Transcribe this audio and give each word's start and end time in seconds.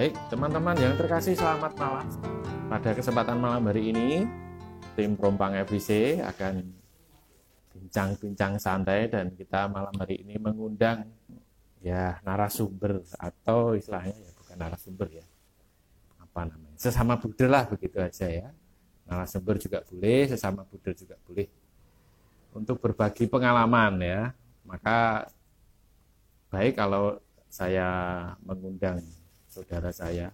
Baik, 0.00 0.16
teman-teman 0.32 0.72
yang 0.80 0.96
terkasih 0.96 1.36
selamat 1.36 1.76
malam. 1.76 2.08
Pada 2.72 2.96
kesempatan 2.96 3.36
malam 3.36 3.68
hari 3.68 3.92
ini, 3.92 4.24
tim 4.96 5.12
Prompang 5.12 5.52
FBC 5.60 6.24
akan 6.24 6.72
bincang-bincang 7.68 8.56
santai 8.56 9.12
dan 9.12 9.28
kita 9.36 9.68
malam 9.68 9.92
hari 10.00 10.24
ini 10.24 10.40
mengundang 10.40 11.04
ya 11.84 12.16
narasumber 12.24 13.04
atau 13.20 13.76
istilahnya 13.76 14.16
ya 14.16 14.32
bukan 14.40 14.56
narasumber 14.56 15.20
ya. 15.20 15.26
Apa 16.16 16.48
namanya? 16.48 16.80
Sesama 16.80 17.20
buder 17.20 17.52
lah 17.52 17.68
begitu 17.68 18.00
aja 18.00 18.24
ya. 18.24 18.48
Narasumber 19.04 19.60
juga 19.60 19.84
boleh, 19.84 20.32
sesama 20.32 20.64
buder 20.64 20.96
juga 20.96 21.20
boleh. 21.28 21.44
Untuk 22.56 22.80
berbagi 22.80 23.28
pengalaman 23.28 24.00
ya. 24.00 24.32
Maka 24.64 25.28
baik 26.48 26.80
kalau 26.80 27.20
saya 27.52 27.84
mengundang 28.40 29.04
saudara 29.50 29.90
saya. 29.90 30.30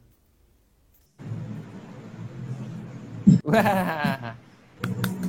Wah. 3.49 4.37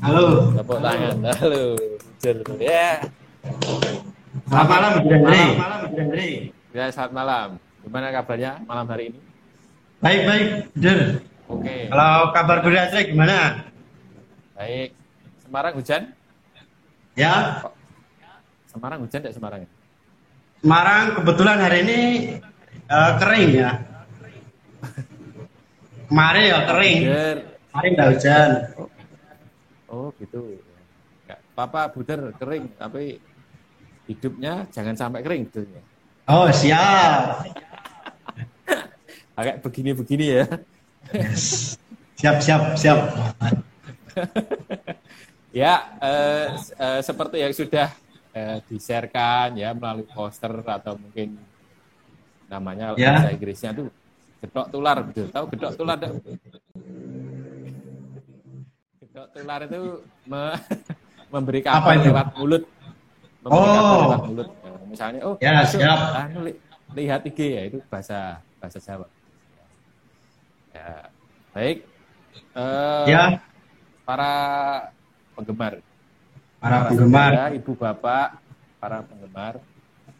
Halo. 0.03 0.51
Tepuk 0.51 0.79
tangan. 0.83 1.15
Halo. 1.23 1.63
Jer. 2.19 2.37
Ya. 2.59 2.99
Selamat 4.51 4.67
malam, 4.67 4.91
Bu 4.99 5.07
Andre. 5.07 5.39
Selamat 5.39 5.55
malam, 5.63 5.79
Bu. 5.87 5.97
Ya, 6.75 6.85
selamat 6.91 7.13
malam. 7.15 7.47
Gimana 7.87 8.07
kabarnya 8.11 8.51
malam 8.67 8.85
hari 8.91 9.03
ini? 9.15 9.19
Baik, 10.03 10.21
baik, 10.27 10.47
Bujur. 10.75 10.99
Oke. 11.47 11.75
Kalau 11.87 12.13
kabar 12.35 12.57
Bu 12.59 12.69
Andre 12.75 13.01
gimana? 13.07 13.37
Baik. 14.59 14.89
Semarang 15.47 15.73
hujan? 15.79 16.01
Ya, 17.15 17.63
Semarang 18.67 18.99
hujan 19.01 19.23
tidak 19.23 19.33
Semarang? 19.33 19.63
Semarang 20.59 21.03
kebetulan 21.17 21.57
hari 21.57 21.77
ini 21.87 21.99
eh, 22.87 23.11
kering 23.19 23.51
ya. 23.53 23.71
Kemarin 26.07 26.43
ya 26.47 26.59
kering. 26.63 26.99
Kemarin 27.71 27.91
nggak 27.93 28.09
hujan. 28.15 28.49
Oh, 29.87 30.11
gitu. 30.19 30.39
Enggak, 31.27 31.39
Papa 31.55 31.91
buder 31.91 32.31
kering, 32.39 32.71
tapi 32.79 33.19
hidupnya 34.07 34.67
jangan 34.71 34.95
sampai 34.95 35.19
kering 35.23 35.47
gitu. 35.51 35.67
Oh, 36.27 36.47
siap. 36.51 37.43
Agak 39.39 39.63
begini-begini 39.63 40.25
ya. 40.43 40.45
Yes. 41.15 41.75
Siap, 42.19 42.37
siap, 42.43 42.61
siap. 42.75 42.99
Ya, 45.55 45.97
eh, 46.03 46.47
eh, 46.53 47.01
seperti 47.01 47.41
yang 47.41 47.49
sudah 47.49 47.89
eh, 48.29 48.61
di-sharekan 48.69 49.57
ya 49.57 49.73
melalui 49.73 50.05
poster 50.05 50.53
atau 50.61 50.99
mungkin 51.01 51.33
namanya 52.47 52.95
Ya. 52.95 53.11
bahasa 53.13 53.29
Inggrisnya 53.29 53.71
tuh 53.71 53.87
gedok 54.39 54.67
tular, 54.71 54.97
betul. 55.03 55.27
Tahu 55.29 55.45
gedok 55.51 55.71
tular 55.75 55.95
enggak? 55.97 56.13
Gedok 58.97 59.27
tular 59.31 59.59
itu 59.63 59.81
me- 60.25 60.57
memberi 61.33 61.59
Apa 61.61 61.69
kabar 61.75 61.93
itu? 61.95 62.07
lewat 62.07 62.27
mulut. 62.35 62.63
Memberi 63.43 63.67
Oh. 63.67 63.75
kabar 63.75 63.97
lewat 64.01 64.21
mulut. 64.25 64.47
Eh, 64.63 64.79
Misalnya, 64.87 65.19
oh, 65.23 65.35
Ya, 65.37 65.61
besok, 65.61 65.79
siap. 65.83 65.99
anu, 66.15 66.39
li- 66.47 66.59
lihat 66.95 67.21
IG 67.23 67.39
ya, 67.43 67.61
itu 67.67 67.77
bahasa 67.87 68.39
bahasa 68.57 68.79
Jawa. 68.79 69.07
Ya, 70.71 71.09
baik. 71.51 71.77
Eh, 72.53 73.05
Ya, 73.07 73.41
para 74.05 74.31
penggemar 75.33 75.81
para 76.57 76.89
penggemar. 76.89 77.31
saudara, 77.33 77.45
ibu 77.53 77.71
bapak 77.73 78.27
para 78.77 78.97
penggemar 79.03 79.53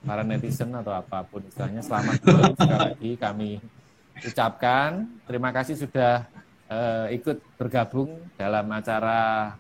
para 0.08 0.24
netizen 0.24 0.72
atau 0.72 0.96
apa 0.96 1.20
pun 1.28 1.44
istilahnya 1.44 1.84
selamat 1.84 2.24
sekali 2.24 2.76
lagi 2.80 3.12
kami 3.20 3.52
ucapkan 4.24 5.04
terima 5.28 5.52
kasih 5.52 5.76
sudah 5.76 6.24
eh, 6.72 7.20
ikut 7.20 7.44
bergabung 7.60 8.16
dalam 8.40 8.66
acara 8.72 9.52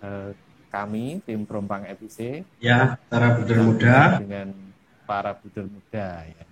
eh, 0.00 0.30
kami 0.70 1.18
tim 1.26 1.42
Perompang 1.42 1.82
FIC 1.98 2.46
Ya, 2.62 2.94
para 3.10 3.34
budur 3.34 3.74
muda. 3.74 4.22
dengan 4.22 4.54
para 5.02 5.32
budur 5.34 5.66
muda 5.66 6.26
ya. 6.26 6.44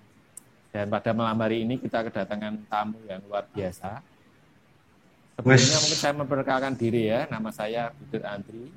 Dan 0.75 0.91
pada 0.91 1.15
malam 1.15 1.39
hari 1.39 1.63
ini 1.63 1.79
kita 1.79 2.03
kedatangan 2.09 2.67
tamu 2.67 2.99
yang 3.07 3.23
luar 3.31 3.47
biasa. 3.53 4.03
Sebelumnya 5.39 5.79
mungkin 5.83 5.99
saya 5.99 6.15
memperkenalkan 6.15 6.75
diri 6.79 7.11
ya, 7.11 7.27
nama 7.31 7.51
saya 7.51 7.91
Budur 7.95 8.23
Andri. 8.27 8.71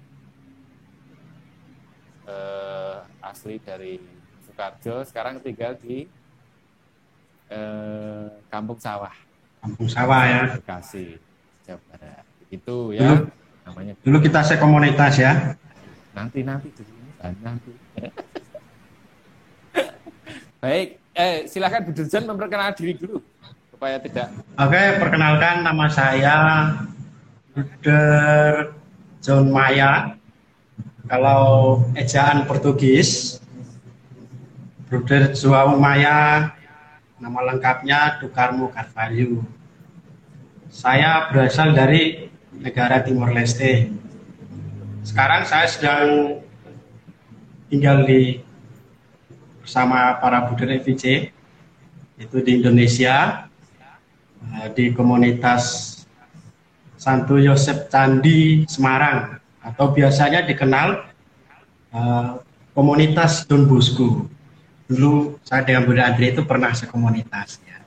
Eh, 2.28 2.98
asli 3.24 3.56
dari 3.64 3.98
Sukarjo, 4.58 5.06
sekarang 5.06 5.38
tinggal 5.38 5.78
di 5.78 6.10
eh, 7.46 8.26
Kampung 8.50 8.82
Sawah, 8.82 9.14
Kampung 9.62 9.86
sawah 9.86 10.26
ya. 10.26 10.42
Bekasi, 10.58 11.22
Jawa 11.62 11.78
Barat. 11.94 12.26
Itu 12.50 12.90
ya 12.90 13.06
Dulu. 13.06 13.30
namanya 13.70 13.94
Dulu 14.02 14.18
kita 14.18 14.42
sekomunitas 14.42 15.14
ya. 15.22 15.54
nanti 16.18 16.42
nanti 16.42 16.74
Nah, 17.22 17.30
nanti 17.46 17.70
baik 20.66 20.88
eh 21.14 21.46
silakan 21.46 21.86
Bu 21.86 21.92
Dirjen 21.94 22.26
memperkenalkan 22.26 22.74
diri 22.82 22.98
dulu 22.98 23.22
supaya 23.70 24.02
tidak 24.02 24.34
Oke, 24.58 24.82
perkenalkan 24.98 25.62
nama 25.62 25.86
saya 25.86 26.38
Bruder 27.54 28.74
John 29.22 29.54
Maya. 29.54 30.18
Kalau 31.06 31.42
ejaan 31.94 32.50
Portugis, 32.50 33.38
Bruder 34.88 35.36
João 35.36 35.76
Maya, 35.76 36.56
nama 37.20 37.40
lengkapnya 37.44 38.24
Dukarmo 38.24 38.72
Carvalho. 38.72 39.44
Saya 40.72 41.28
berasal 41.28 41.76
dari 41.76 42.32
negara 42.56 43.04
Timor 43.04 43.36
Leste. 43.36 43.92
Sekarang 45.04 45.44
saya 45.44 45.68
sedang 45.68 46.40
tinggal 47.68 48.08
di 48.08 48.40
bersama 49.60 50.24
para 50.24 50.48
Buder 50.48 50.80
FIC, 50.80 51.36
itu 52.16 52.38
di 52.40 52.64
Indonesia, 52.64 53.52
eh, 54.40 54.72
di 54.72 54.96
komunitas 54.96 56.00
Santo 56.96 57.36
Yosep 57.36 57.92
Candi 57.92 58.64
Semarang 58.72 59.36
atau 59.60 59.92
biasanya 59.92 60.48
dikenal 60.48 61.12
eh, 61.92 62.30
komunitas 62.72 63.44
Don 63.52 63.68
Bosco. 63.68 64.37
Dulu 64.88 65.36
saya 65.44 65.68
dengan 65.68 65.84
Bunda 65.84 66.08
Andre 66.08 66.32
itu 66.32 66.42
pernah 66.48 66.72
sekomunitas 66.72 67.60
ya. 67.68 67.78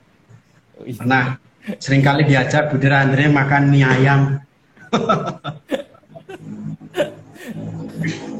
Pernah 0.81 1.41
sering 1.81 2.05
kali 2.05 2.29
diajak 2.29 2.69
Bunda 2.69 3.01
Andre 3.01 3.25
makan 3.25 3.63
mie 3.73 3.85
ayam. 3.85 4.21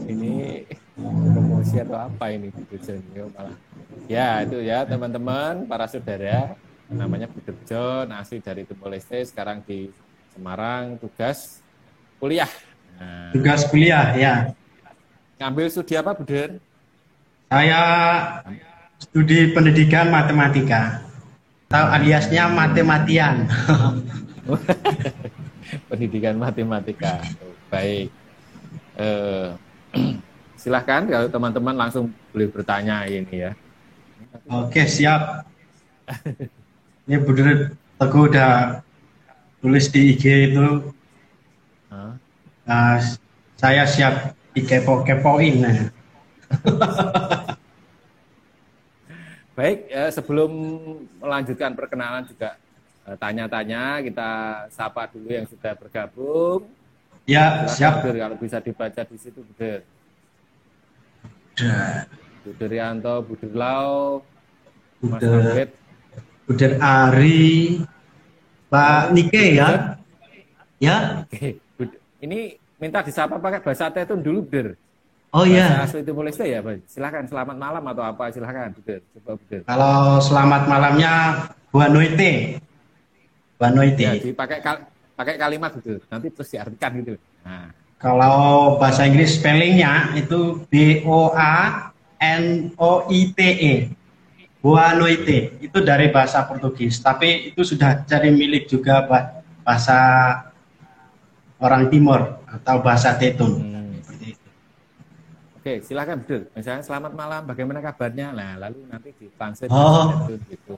ini 0.05 0.66
promosi 1.33 1.75
atau 1.81 1.97
apa 1.97 2.25
ini 2.33 2.53
Bu 2.53 2.61
Dirjen 2.69 3.01
Ya, 3.16 3.25
malah 3.31 3.57
ya 4.05 4.29
itu 4.44 4.57
ya 4.61 4.79
teman-teman 4.85 5.66
para 5.66 5.88
saudara 5.88 6.53
namanya 6.91 7.25
Bu 7.31 7.39
Dirjen 7.41 8.11
asli 8.13 8.43
dari 8.43 8.67
Timor 8.67 8.91
Leste 8.93 9.23
sekarang 9.25 9.63
di 9.66 9.89
Semarang 10.31 10.99
tugas 10.99 11.59
kuliah 12.19 12.51
nah, 12.99 13.31
Tugas 13.33 13.66
kuliah 13.67 14.13
ya. 14.16 14.35
ngambil 15.41 15.66
studi 15.73 15.97
apa 15.97 16.13
Bu 16.13 16.23
Dir? 16.28 16.61
Saya 17.51 17.81
studi 18.95 19.51
pendidikan 19.51 20.07
matematika. 20.07 21.03
Atau 21.67 21.84
aliasnya 21.84 22.47
matematian. 22.47 23.44
pendidikan 25.91 26.40
matematika. 26.40 27.19
Baik. 27.67 28.07
Eh, 28.95 29.51
silahkan 30.64 31.03
kalau 31.03 31.28
teman-teman 31.28 31.75
langsung 31.75 32.16
boleh 32.31 32.47
bertanya 32.47 33.03
ini 33.03 33.52
ya. 33.52 33.52
Oke, 34.47 34.87
siap. 34.87 35.43
Ini 37.03 37.20
Budi 37.20 37.43
Teguh 37.99 38.31
udah 38.31 38.79
tulis 39.59 39.91
di 39.91 40.16
IG 40.16 40.55
itu. 40.55 40.96
Hah? 41.91 42.16
Nah, 42.64 42.96
saya 43.59 43.84
siap 43.84 44.40
dikepo-kepoin. 44.55 45.91
Baik, 49.61 49.93
eh, 49.93 50.09
sebelum 50.09 50.52
melanjutkan 51.22 51.78
perkenalan 51.78 52.25
juga 52.25 52.58
eh, 53.05 53.13
tanya-tanya 53.13 54.02
kita 54.02 54.29
sapa 54.73 55.05
dulu 55.05 55.29
yang 55.29 55.46
sudah 55.46 55.78
bergabung. 55.78 56.66
Ya, 57.29 57.69
Silakan, 57.69 57.78
siap. 57.78 57.93
Budir, 58.02 58.16
kalau 58.25 58.37
bisa 58.41 58.58
dibaca 58.58 59.02
di 59.05 59.17
situ, 59.22 59.37
Budir. 59.46 59.85
Udah. 61.53 62.09
Budir 62.41 62.72
Yanto, 62.73 63.22
Budir 63.22 63.53
Lau, 63.53 64.25
Mas 64.97 65.22
Udah. 65.22 65.29
Manfred, 65.29 65.69
Budir 66.49 66.73
Ari, 66.81 67.85
Pak 68.66 69.13
Nike 69.13 69.61
ya. 69.61 69.93
Ya, 70.81 71.22
Oke, 71.22 71.61
ini 72.17 72.58
minta 72.81 73.05
disapa 73.05 73.37
pakai 73.37 73.61
bahasa 73.61 73.93
Tetun 73.93 74.25
dulu, 74.25 74.41
Budir. 74.41 74.73
Oh 75.31 75.47
iya. 75.47 75.87
Asli 75.87 76.03
Timor 76.03 76.28
Leste 76.28 76.43
ya, 76.43 76.59
Pak. 76.59 76.83
Silakan 76.91 77.23
selamat 77.23 77.55
malam 77.55 77.83
atau 77.87 78.03
apa 78.03 78.28
silakan, 78.35 78.75
Bude. 78.75 78.99
Coba. 79.16 79.39
Kalau 79.63 80.19
selamat 80.19 80.61
malamnya 80.67 81.13
Boa 81.72 81.87
noite. 81.87 82.59
Boa 83.55 83.72
noite. 83.72 84.03
Ya, 84.03 84.19
dipakai 84.19 84.59
kal 84.59 84.83
pakai 85.16 85.39
kalimat 85.39 85.72
gitu. 85.79 86.03
Nanti 86.11 86.28
terus 86.35 86.51
diartikan 86.51 86.91
gitu. 86.99 87.16
Nah. 87.47 87.72
Kalau 88.01 88.75
bahasa 88.81 89.07
Inggris 89.07 89.39
spellingnya 89.39 90.11
itu 90.19 90.66
B 90.67 91.05
O 91.07 91.31
A 91.31 91.93
N 92.19 92.75
O 92.75 93.07
I 93.07 93.31
T 93.31 93.39
E. 93.39 93.73
Boa 94.59 94.99
noite. 94.99 95.55
Itu 95.63 95.79
dari 95.79 96.11
bahasa 96.11 96.43
Portugis, 96.43 96.99
tapi 96.99 97.55
itu 97.55 97.63
sudah 97.63 98.03
jadi 98.03 98.29
milik 98.34 98.67
juga 98.67 99.07
bahasa 99.63 99.99
orang 101.61 101.87
Timur 101.87 102.41
atau 102.51 102.75
bahasa 102.84 103.16
Tetun. 103.16 103.53
Hmm. 103.63 103.80
Oke, 105.61 105.78
silahkan 105.85 106.17
Bedul. 106.17 106.49
Misalnya 106.58 106.81
selamat 106.81 107.13
malam, 107.13 107.46
bagaimana 107.46 107.85
kabarnya? 107.85 108.34
Nah, 108.34 108.58
lalu 108.58 108.81
nanti 108.90 109.13
ditranslate 109.13 109.69
oh. 109.69 110.25
gitu. 110.49 110.73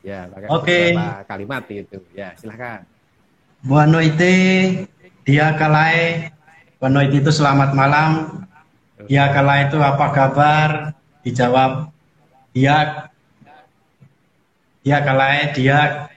Ya, 0.00 0.24
pakai 0.32 0.48
okay. 0.48 0.86
beberapa 0.96 1.28
kalimat 1.28 1.62
itu. 1.68 2.00
Ya, 2.16 2.32
silahkan. 2.40 2.88
Boa 3.60 3.84
noite, 3.84 4.32
dia 5.28 5.52
kalai. 5.60 6.32
Boa 6.80 6.88
noite 6.88 7.20
itu 7.20 7.28
selamat 7.28 7.76
malam. 7.76 8.40
Dia 9.04 9.28
kalai 9.28 9.68
itu 9.68 9.76
apa 9.76 10.08
kabar? 10.08 10.96
Dijawab 11.20 11.92
dia 12.56 13.12
dia 14.80 14.98
kalai 15.04 15.52
dia 15.52 16.08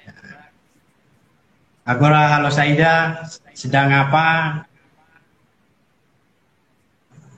Agora 1.87 2.35
halo 2.35 2.51
Saida 2.51 3.23
sedang 3.55 3.87
apa? 3.87 4.59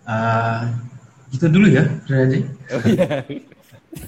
Uh, 0.10 0.66
itu 1.30 1.46
dulu 1.46 1.70
ya. 1.70 1.86
Oh, 2.74 2.82
iya. 2.90 3.22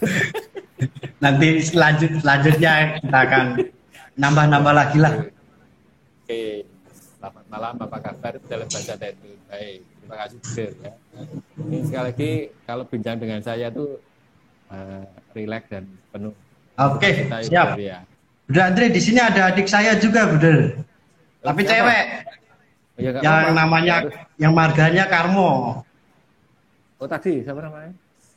Nanti 1.23 1.61
selanjut 1.61 2.17
selanjutnya 2.25 2.97
kita 2.97 3.19
akan 3.29 3.45
nambah-nambah 4.17 4.73
lagi 4.73 4.97
lah. 4.97 5.13
Oke, 6.25 6.65
selamat 7.21 7.45
malam, 7.53 7.73
apa 7.77 7.97
kabar 8.01 8.33
dalam 8.49 8.65
bahasa 8.65 8.97
itu? 8.97 9.29
Baik, 9.45 9.79
terima 9.85 10.15
kasih 10.25 10.37
Bud 10.41 10.73
ya. 10.81 10.93
Ini 11.61 11.77
sekali 11.85 12.05
lagi 12.09 12.31
kalau 12.65 12.83
bincang 12.89 13.17
dengan 13.21 13.39
saya 13.45 13.69
tuh 13.69 14.01
uh, 14.73 15.05
rileks 15.37 15.69
dan 15.69 15.85
penuh. 16.09 16.33
Oke, 16.81 17.29
siap. 17.45 17.77
Ya. 17.77 18.01
Bunda 18.49 18.61
Andre, 18.73 18.89
di 18.89 19.01
sini 19.03 19.21
ada 19.21 19.53
adik 19.53 19.69
saya 19.69 19.93
juga, 20.01 20.25
Bunda. 20.25 20.73
Tapi 21.45 21.61
cewek. 21.61 22.05
Ya, 22.99 23.17
yang 23.21 23.53
apa. 23.53 23.53
namanya, 23.53 23.95
yang 24.41 24.53
marganya 24.57 25.05
Karmo. 25.05 25.81
Oh 27.01 27.09
tadi 27.09 27.41
siapa 27.41 27.65
namanya? 27.65 27.89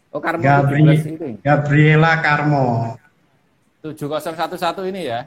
Oh 0.08 0.24
Karmo 0.24 0.40
Gabri 0.40 0.80
ini. 0.80 1.36
Gabriela 1.44 2.16
Karmo. 2.24 2.96
7011 3.84 4.88
ini 4.88 5.00
ya? 5.04 5.20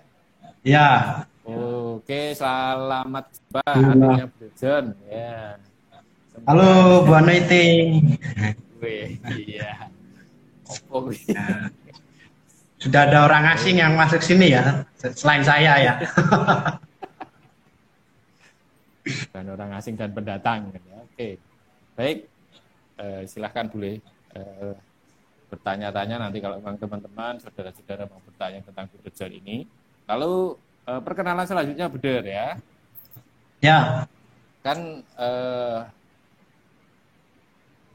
Ya. 0.65 1.21
Oke, 1.45 2.33
selamat 2.33 3.29
jumpa 3.29 3.61
adiknya 3.61 4.25
John. 4.57 4.85
Ya. 5.05 5.53
Halo 6.49 7.05
Bu 7.05 7.13
Anaiti. 7.13 8.01
iya. 9.45 9.85
Opo 10.89 11.13
ya. 11.13 11.69
Sudah 12.81 13.05
ada 13.05 13.29
orang 13.29 13.53
asing 13.53 13.77
yang 13.77 13.93
masuk 13.93 14.17
sini 14.17 14.57
ya, 14.57 14.81
selain 14.97 15.45
saya 15.45 15.77
ya. 15.77 15.93
dan 19.29 19.45
orang 19.45 19.77
asing 19.77 19.93
dan 19.93 20.09
pendatang. 20.09 20.73
Ya. 20.73 20.97
Oke, 21.05 21.37
baik 21.93 22.25
eh, 22.97 23.23
silahkan 23.29 23.69
boleh 23.69 24.01
eh, 24.35 24.73
bertanya-tanya 25.47 26.27
nanti 26.27 26.44
kalau 26.44 26.59
memang 26.59 26.75
teman-teman, 26.75 27.39
saudara-saudara 27.39 28.03
mau 28.11 28.19
bertanya 28.27 28.59
tentang 28.67 28.85
Buder 28.91 29.31
ini. 29.31 29.63
Lalu 30.07 30.59
eh, 30.88 31.01
perkenalan 31.01 31.47
selanjutnya 31.47 31.88
Buder 31.88 32.23
ya. 32.25 32.47
Ya. 33.63 33.79
Kan 34.61 35.01
eh, 35.03 35.79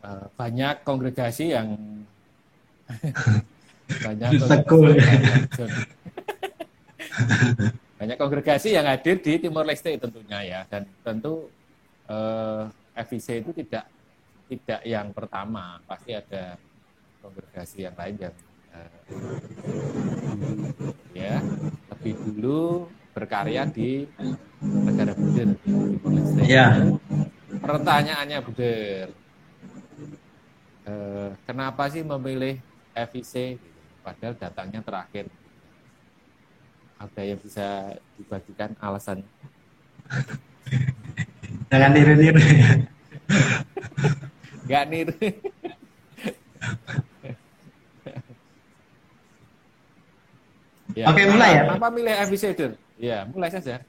eh, 0.07 0.27
banyak 0.35 0.75
kongregasi 0.83 1.53
yang 1.53 1.69
banyak 4.07 4.31
kongregasi, 4.65 5.65
banyak 8.01 8.17
kongregasi 8.17 8.69
yang 8.73 8.89
hadir 8.89 9.21
di 9.21 9.39
Timor 9.39 9.69
Leste 9.69 9.97
tentunya 9.97 10.41
ya 10.45 10.61
dan 10.69 10.89
tentu 11.05 11.49
eh, 12.09 12.65
FIC 12.97 13.45
itu 13.45 13.51
tidak 13.65 13.85
tidak 14.49 14.81
yang 14.87 15.15
pertama, 15.15 15.79
pasti 15.87 16.13
ada 16.15 16.59
kongregasi 17.23 17.87
yang 17.87 17.97
lain 17.97 18.17
yang 18.19 18.35
uh, 18.75 18.99
ya 21.15 21.39
lebih 21.95 22.15
dulu 22.19 22.91
berkarya 23.13 23.69
di 23.69 24.09
negara 24.61 25.13
Buder 25.13 25.55
di 25.61 25.71
Ya. 26.49 26.75
Pertanyaannya 27.63 28.39
Buder, 28.43 29.07
uh, 30.89 31.31
kenapa 31.47 31.87
sih 31.93 32.03
memilih 32.03 32.59
FIC 32.97 33.61
padahal 34.03 34.35
datangnya 34.35 34.81
terakhir? 34.83 35.31
Ada 36.99 37.23
yang 37.23 37.39
bisa 37.39 37.99
dibagikan 38.19 38.75
alasannya? 38.79 39.27
Jangan 41.71 41.91
niru-niru 41.95 42.43
Gak 44.73 44.89
nih. 44.89 45.05
ya, 50.97 51.13
Oke, 51.13 51.29
mulai 51.29 51.61
ya. 51.61 51.77
Apa 51.77 51.93
milih 51.93 52.17
episode? 52.17 52.81
Ya, 52.97 53.29
mulai 53.29 53.53
saja. 53.53 53.85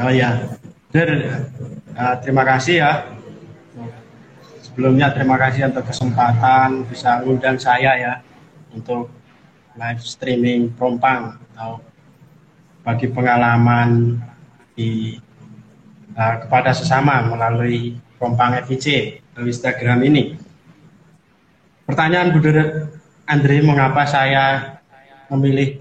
Oh 0.00 0.08
ya. 0.08 0.56
Der, 0.96 1.44
uh, 1.92 2.16
terima 2.24 2.48
kasih 2.48 2.80
ya. 2.80 3.04
Sebelumnya 4.64 5.12
terima 5.12 5.36
kasih 5.36 5.68
untuk 5.68 5.92
kesempatan 5.92 6.88
bisa 6.88 7.20
undang 7.28 7.60
saya 7.60 7.92
ya 7.92 8.24
untuk 8.72 9.12
live 9.76 10.00
streaming 10.00 10.72
Prompang 10.72 11.36
atau 11.52 11.84
bagi 12.80 13.12
pengalaman 13.12 14.24
di 14.72 15.20
uh, 16.16 16.48
kepada 16.48 16.72
sesama 16.72 17.28
melalui 17.28 18.00
Prompang 18.16 18.56
FIC 18.64 19.20
Instagram 19.42 20.06
ini. 20.06 20.38
Pertanyaan 21.84 22.30
Bu 22.30 22.40
Andre, 23.24 23.56
mengapa 23.64 24.04
saya 24.06 24.76
memilih 25.32 25.80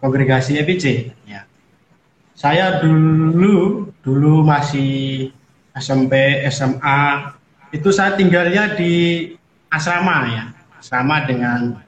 kongregasi 0.00 0.62
EPC? 0.62 1.12
Ya. 1.26 1.44
Saya 2.38 2.78
dulu 2.80 3.90
dulu 4.00 4.46
masih 4.46 5.30
SMP, 5.74 6.42
SMA, 6.48 7.34
itu 7.74 7.90
saya 7.92 8.16
tinggalnya 8.16 8.78
di 8.78 9.26
asrama 9.68 10.16
ya, 10.30 10.44
asrama 10.78 11.26
dengan 11.28 11.82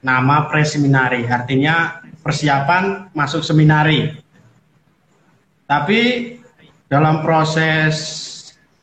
nama 0.00 0.48
preseminari, 0.48 1.28
artinya 1.28 2.00
persiapan 2.24 3.12
masuk 3.12 3.44
seminari. 3.44 4.16
Tapi 5.68 6.00
dalam 6.90 7.22
proses 7.22 8.26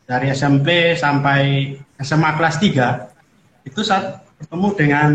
dari 0.07 0.31
SMP 0.31 0.95
sampai 0.95 1.75
SMA 1.99 2.31
kelas 2.39 2.55
3 2.63 3.67
itu 3.67 3.83
saat 3.83 4.23
bertemu 4.39 4.67
dengan 4.79 5.11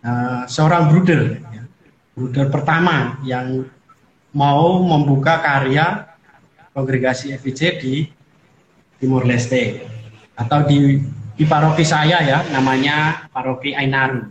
uh, 0.00 0.42
seorang 0.48 0.88
bruder 0.88 1.36
ya. 1.52 1.62
bruder 2.16 2.48
pertama 2.48 3.20
yang 3.28 3.68
mau 4.32 4.80
membuka 4.80 5.44
karya 5.44 6.08
kongregasi 6.72 7.36
FIC 7.36 7.60
di 7.84 7.94
Timur 8.96 9.28
Leste 9.28 9.84
atau 10.32 10.64
di 10.64 10.96
di 11.36 11.44
paroki 11.44 11.84
saya 11.84 12.20
ya 12.24 12.44
namanya 12.52 13.28
paroki 13.32 13.76
Ainaru. 13.76 14.28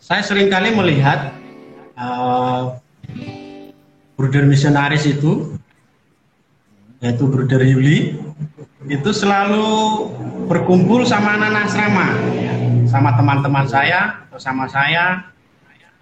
Saya 0.00 0.24
sering 0.24 0.48
kali 0.50 0.72
melihat 0.72 1.32
uh, 1.94 2.76
bruder 4.16 4.44
misionaris 4.44 5.06
itu 5.06 5.59
yaitu 7.00 7.24
Bruder 7.28 7.64
Yuli 7.64 8.20
itu 8.88 9.10
selalu 9.12 10.08
berkumpul 10.48 11.04
sama 11.04 11.36
anak-anak 11.36 11.64
asrama 11.68 12.06
ya. 12.36 12.54
sama 12.88 13.10
teman-teman 13.16 13.66
saya 13.68 14.24
atau 14.28 14.38
sama 14.40 14.64
saya 14.68 15.28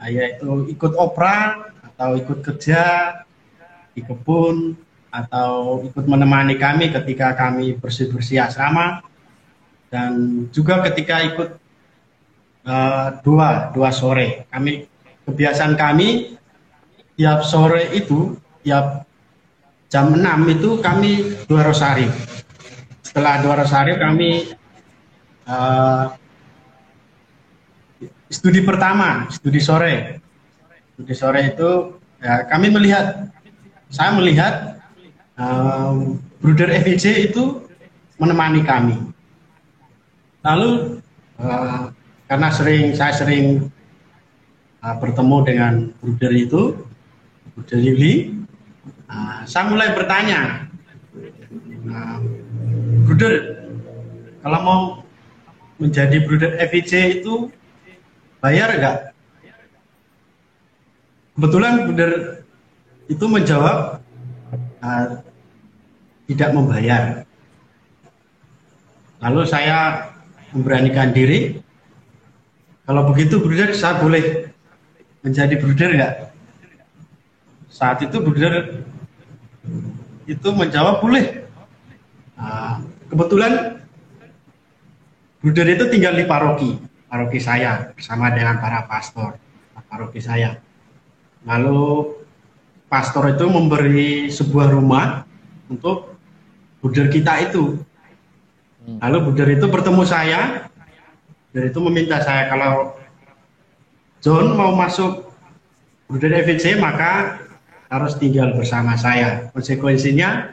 yaitu 0.07 0.71
ikut 0.71 0.95
opera 0.95 1.71
atau 1.83 2.15
ikut 2.15 2.39
kerja 2.47 2.83
di 3.95 4.07
kebun 4.07 4.79
atau 5.11 5.83
ikut 5.83 6.05
menemani 6.07 6.55
kami 6.55 6.95
ketika 6.95 7.35
kami 7.35 7.75
bersih-bersih 7.75 8.47
asrama 8.47 9.03
dan 9.91 10.45
juga 10.55 10.85
ketika 10.87 11.25
ikut 11.25 11.51
uh, 12.69 13.09
dua 13.25 13.73
dua 13.73 13.91
sore 13.91 14.45
kami 14.53 14.87
kebiasaan 15.25 15.75
kami 15.75 16.39
tiap 17.19 17.43
sore 17.43 17.91
itu 17.97 18.37
tiap 18.63 19.08
jam 19.89 20.13
6 20.13 20.55
itu 20.55 20.81
kami 20.85 21.13
dua 21.49 21.65
rosari 21.65 22.09
setelah 23.03 23.41
dua 23.41 23.65
hari 23.65 23.97
kami 23.97 24.53
uh, 25.49 26.13
studi 28.29 28.63
pertama, 28.63 29.27
studi 29.33 29.59
sore. 29.59 30.21
Studi 30.95 31.15
sore 31.17 31.41
itu 31.57 31.99
ya, 32.21 32.47
kami 32.47 32.69
melihat, 32.71 33.33
saya 33.89 34.13
melihat 34.15 34.79
um, 35.41 36.21
Bruder 36.39 36.69
FEC 36.85 37.33
itu 37.33 37.65
menemani 38.21 38.63
kami. 38.63 38.97
Lalu 40.45 41.03
uh, 41.41 41.91
karena 42.29 42.49
sering 42.53 42.95
saya 42.95 43.17
sering 43.17 43.73
uh, 44.85 44.95
bertemu 45.01 45.37
dengan 45.43 45.73
Bruder 45.99 46.33
itu, 46.37 46.63
Bruder 47.57 47.81
Yuli, 47.81 48.38
uh, 49.09 49.43
saya 49.49 49.65
mulai 49.71 49.95
bertanya, 49.97 50.69
uh, 51.89 52.19
Bruder, 53.09 53.35
kalau 54.45 54.61
mau 54.63 54.81
menjadi 55.79 56.23
Bruder 56.27 56.59
FEC 56.69 57.23
itu 57.23 57.49
bayar 58.43 58.75
enggak? 58.75 58.97
Kebetulan 61.39 61.87
Bruder 61.87 62.13
itu 63.09 63.25
menjawab 63.25 64.03
uh, 64.83 65.07
tidak 66.29 66.51
membayar. 66.53 67.25
Lalu 69.19 69.43
saya 69.49 70.11
memberanikan 70.53 71.11
diri. 71.11 71.59
Kalau 72.85 73.05
begitu 73.09 73.41
Bruder 73.41 73.73
saya 73.77 74.01
boleh 74.01 74.49
menjadi 75.25 75.55
Bruder 75.61 75.91
enggak? 75.95 76.28
Saat 77.79 78.03
itu 78.03 78.19
Bruder 78.19 78.83
itu 80.27 80.49
menjawab 80.51 80.99
boleh. 80.99 81.47
Nah, 82.35 82.83
kebetulan 83.07 83.79
Bruder 85.39 85.67
itu 85.71 85.87
tinggal 85.87 86.19
di 86.19 86.27
paroki 86.27 86.75
paroki 87.07 87.39
saya 87.39 87.95
bersama 87.95 88.35
dengan 88.35 88.59
para 88.59 88.83
pastor 88.91 89.39
paroki 89.87 90.19
saya. 90.19 90.59
Lalu 91.47 92.19
pastor 92.91 93.31
itu 93.31 93.47
memberi 93.47 94.29
sebuah 94.29 94.75
rumah 94.75 95.23
untuk 95.71 96.19
buder 96.85 97.09
kita 97.09 97.49
itu. 97.49 97.81
Hmm. 98.85 98.99
Lalu 99.01 99.33
buder 99.33 99.49
itu 99.55 99.67
bertemu 99.71 100.03
saya, 100.05 100.69
buder 101.49 101.65
itu 101.73 101.79
meminta 101.81 102.21
saya 102.21 102.51
kalau 102.53 102.99
John 104.21 104.53
mau 104.59 104.77
masuk 104.77 105.31
buder 106.11 106.43
FVC 106.45 106.77
maka 106.77 107.41
harus 107.89 108.13
tinggal 108.21 108.53
bersama 108.55 108.95
saya. 109.01 109.49
Konsekuensinya 109.53 110.53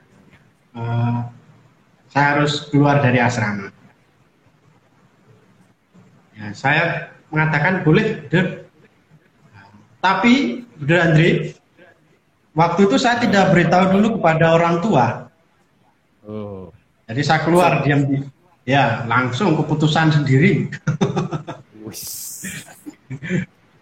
uh, 0.75 1.27
saya 2.11 2.27
harus 2.39 2.67
keluar 2.71 3.03
dari 3.03 3.19
asrama. 3.19 3.71
Ya, 6.35 6.51
saya 6.55 6.83
mengatakan 7.31 7.83
boleh, 7.83 8.27
Buder. 8.27 8.67
Tapi, 9.99 10.63
Buder 10.79 10.99
Andri, 11.11 11.55
waktu 12.55 12.79
itu 12.87 12.95
saya 12.99 13.19
tidak 13.19 13.51
beritahu 13.51 13.99
dulu 13.99 14.07
kepada 14.19 14.55
orang 14.55 14.75
tua. 14.83 15.05
Oh. 16.27 16.71
Jadi 17.05 17.21
saya 17.21 17.45
keluar 17.45 17.85
diam 17.85 18.01
di, 18.09 18.17
ya 18.65 19.05
langsung 19.05 19.59
keputusan 19.59 20.23
sendiri. 20.23 20.71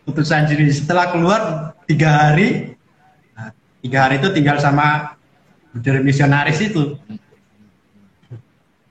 keputusan 0.03 0.49
sendiri. 0.49 0.67
Setelah 0.73 1.15
keluar 1.15 1.41
tiga 1.87 2.09
hari, 2.11 2.72
tiga 3.83 4.07
hari 4.07 4.23
itu 4.23 4.31
tinggal 4.31 4.57
sama 4.63 5.19
Buder 5.75 5.99
misionaris 5.99 6.63
itu. 6.63 6.95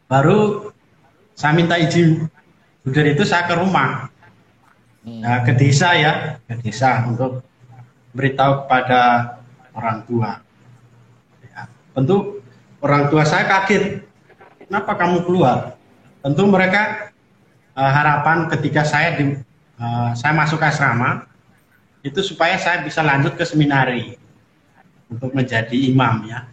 Baru 0.04 0.68
saya 1.32 1.56
minta 1.56 1.80
izin 1.80 2.28
Buder 2.84 3.16
itu 3.16 3.24
saya 3.24 3.48
ke 3.48 3.54
rumah, 3.56 4.12
nah, 5.06 5.40
ke 5.46 5.56
desa 5.56 5.96
ya, 5.96 6.42
ke 6.44 6.60
desa 6.60 7.08
untuk 7.08 7.40
beritahu 8.12 8.66
kepada 8.66 9.00
orang 9.72 10.04
tua. 10.04 10.30
Ya, 11.46 11.70
tentu 11.96 12.42
orang 12.82 13.08
tua 13.08 13.22
saya 13.24 13.46
kaget, 13.48 14.02
kenapa 14.66 14.98
kamu 14.98 15.24
keluar? 15.24 15.78
Tentu 16.20 16.42
mereka 16.50 17.14
uh, 17.78 17.90
harapan 17.90 18.50
ketika 18.50 18.82
saya 18.82 19.14
di, 19.16 19.38
uh, 19.78 20.10
saya 20.18 20.34
masuk 20.34 20.58
asrama 20.58 21.24
itu 22.02 22.18
supaya 22.20 22.58
saya 22.58 22.82
bisa 22.82 22.98
lanjut 23.00 23.38
ke 23.38 23.46
seminari 23.46 24.18
untuk 25.12 25.30
menjadi 25.36 25.76
imam 25.76 26.24
ya. 26.24 26.48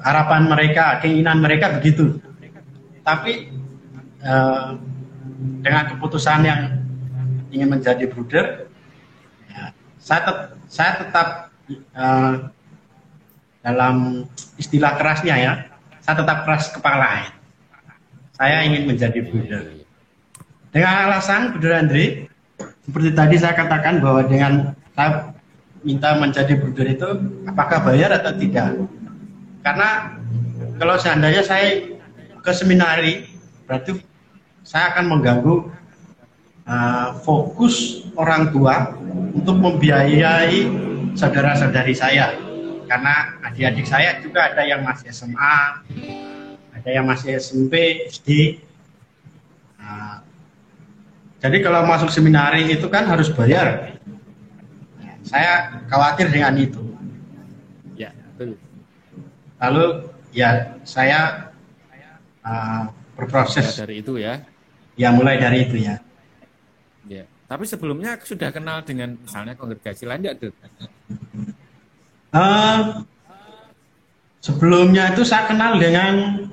Harapan 0.00 0.48
mereka, 0.48 1.04
keinginan 1.04 1.44
mereka 1.44 1.76
begitu. 1.76 2.16
Tapi 3.04 3.52
uh, 4.24 4.80
dengan 5.60 5.84
keputusan 5.92 6.40
yang 6.48 6.60
ingin 7.52 7.68
menjadi 7.68 8.08
bruder, 8.08 8.72
ya, 9.52 9.70
saya, 10.00 10.20
tet 10.24 10.38
saya 10.66 10.92
tetap 11.04 11.28
uh, 11.92 12.34
dalam 13.60 14.24
istilah 14.56 14.96
kerasnya 14.96 15.36
ya, 15.36 15.52
saya 16.00 16.24
tetap 16.24 16.48
keras 16.48 16.72
kepala. 16.72 17.08
Ya. 17.20 17.30
Saya 18.36 18.56
ingin 18.64 18.88
menjadi 18.88 19.20
bruder. 19.24 19.84
Dengan 20.72 21.08
alasan 21.08 21.56
bruder 21.56 21.72
Andri, 21.76 22.28
seperti 22.84 23.10
tadi 23.16 23.36
saya 23.40 23.56
katakan 23.56 24.00
bahwa 24.00 24.24
dengan 24.24 24.76
minta 25.82 26.16
menjadi 26.16 26.56
bruder 26.56 26.86
itu 26.88 27.08
apakah 27.48 27.84
bayar 27.84 28.14
atau 28.16 28.32
tidak? 28.36 28.86
Karena 29.60 30.18
kalau 30.78 30.96
seandainya 30.96 31.42
saya 31.42 31.96
ke 32.40 32.52
seminari 32.54 33.26
berarti 33.66 33.98
saya 34.62 34.94
akan 34.94 35.04
mengganggu 35.10 35.54
uh, 36.68 37.08
fokus 37.22 38.06
orang 38.14 38.54
tua 38.54 38.94
untuk 39.34 39.58
membiayai 39.58 40.70
saudara-saudari 41.18 41.94
saya. 41.96 42.32
Karena 42.86 43.42
adik-adik 43.42 43.82
saya 43.82 44.22
juga 44.22 44.54
ada 44.54 44.62
yang 44.62 44.86
masih 44.86 45.10
SMA 45.10 45.58
ada 46.86 47.02
yang 47.02 47.10
masih 47.10 47.34
SMP 47.34 48.06
SD 48.06 48.62
uh, 49.82 50.22
jadi 51.42 51.58
kalau 51.58 51.82
masuk 51.82 52.14
seminari 52.14 52.62
itu 52.70 52.86
kan 52.86 53.10
harus 53.10 53.26
bayar 53.34 53.95
saya 55.26 55.82
khawatir 55.90 56.30
dengan 56.30 56.54
itu 56.54 56.80
ya 57.98 58.14
betul 58.38 58.54
lalu 59.58 59.84
ya 60.30 60.78
saya 60.86 61.50
uh, 62.46 62.88
berproses 63.18 63.74
dari 63.74 64.00
itu 64.00 64.16
ya 64.16 64.38
Ya 64.96 65.12
mulai 65.12 65.36
dari 65.36 65.68
itu 65.68 65.76
ya. 65.76 66.00
Ya. 67.04 67.28
Tapi 67.46 67.68
sebelumnya 67.68 68.16
sudah 68.24 68.48
kenal 68.48 68.80
dengan 68.82 69.20
misalnya 69.20 69.54
kongregasi 69.54 70.08
lain 70.08 70.26
ya, 70.26 70.34
Uh, 72.36 73.00
sebelumnya 74.44 75.08
itu 75.14 75.24
saya 75.24 75.48
kenal 75.48 75.78
dengan 75.80 76.44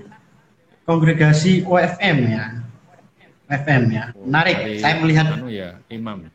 kongregasi 0.88 1.66
OFM 1.68 2.18
ya. 2.32 2.46
FM 3.52 3.84
ya. 3.92 4.06
Menarik. 4.16 4.58
Dari, 4.64 4.80
saya 4.80 4.96
melihat 5.04 5.26
anu 5.34 5.52
ya, 5.52 5.76
imam. 5.92 6.30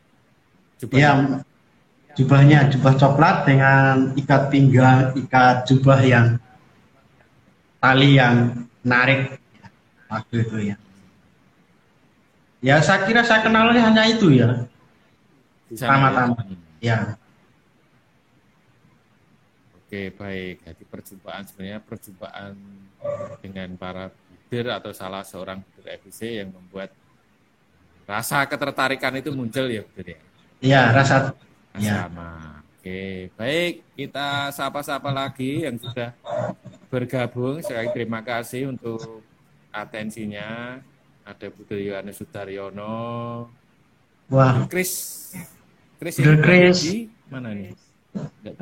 Jubahnya. 0.76 1.00
Ya, 1.00 1.12
jubahnya 2.18 2.66
jubah 2.74 2.98
coklat 2.98 3.46
dengan 3.46 4.10
ikat 4.18 4.50
pinggang, 4.50 5.14
ikat 5.14 5.70
jubah 5.70 6.02
yang 6.02 6.34
tali 7.78 8.18
yang 8.18 8.66
menarik 8.82 9.38
waktu 10.10 10.34
itu 10.42 10.56
ya. 10.74 10.76
Ya 12.58 12.82
saya 12.82 13.06
kira 13.06 13.22
saya 13.22 13.46
kenalnya 13.46 13.86
hanya 13.86 14.02
itu 14.10 14.34
ya. 14.34 14.66
Pertama-tama. 15.70 16.42
Ya. 16.82 17.14
Oke 19.78 20.10
baik. 20.10 20.66
Jadi 20.66 20.82
perjumpaan 20.90 21.46
sebenarnya 21.46 21.78
perjumpaan 21.86 22.58
dengan 23.38 23.78
para 23.78 24.10
leader 24.50 24.74
atau 24.74 24.90
salah 24.90 25.22
seorang 25.22 25.62
leader 25.62 26.02
FBC 26.02 26.42
yang 26.42 26.50
membuat 26.50 26.90
rasa 28.10 28.42
ketertarikan 28.42 29.14
itu 29.22 29.30
muncul 29.30 29.70
ya 29.70 29.86
betul 29.86 30.18
ya. 30.18 30.18
Iya 30.58 30.82
rasa. 30.90 31.38
Ya. 31.76 32.08
Sama. 32.08 32.64
Oke 32.78 33.28
baik 33.34 33.82
kita 33.98 34.54
sapa-sapa 34.54 35.12
lagi 35.12 35.68
yang 35.68 35.76
sudah 35.76 36.16
bergabung. 36.88 37.60
Sekali 37.60 37.92
terima 37.92 38.24
kasih 38.24 38.72
untuk 38.72 39.20
atensinya 39.68 40.80
ada 41.28 41.46
Budi 41.52 41.92
Yohanes 41.92 42.16
Sudaryono. 42.16 42.96
Wah. 44.32 44.64
Chris. 44.72 44.92
Chris. 46.00 46.16
Udah 46.20 46.40
Chris. 46.40 46.78
Mana 47.28 47.52
nih? 47.52 47.76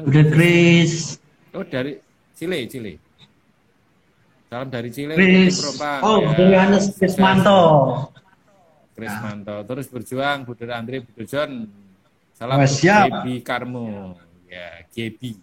Udah 0.02 0.24
Chris. 0.34 1.22
Oh 1.54 1.62
dari 1.62 2.02
Chile, 2.34 2.66
Chile. 2.66 2.98
Salam 4.46 4.68
dari 4.70 4.90
Chile. 4.94 5.14
Chris. 5.18 5.58
Oh, 6.02 6.22
ya. 6.22 6.38
Yohanes 6.38 6.94
Manto. 7.18 7.60
Chris 8.94 9.10
ya. 9.10 9.22
Manto. 9.22 9.56
Terus 9.66 9.86
berjuang 9.90 10.38
Budi 10.46 10.64
Andre 10.70 11.02
Budi 11.02 11.24
John. 11.26 11.66
Salam 12.36 12.60
oh, 12.60 12.68
siap. 12.68 13.08
Gebi 13.24 13.40
Karmo. 13.40 14.12
Ya, 14.44 14.84
Gebi. 14.92 15.40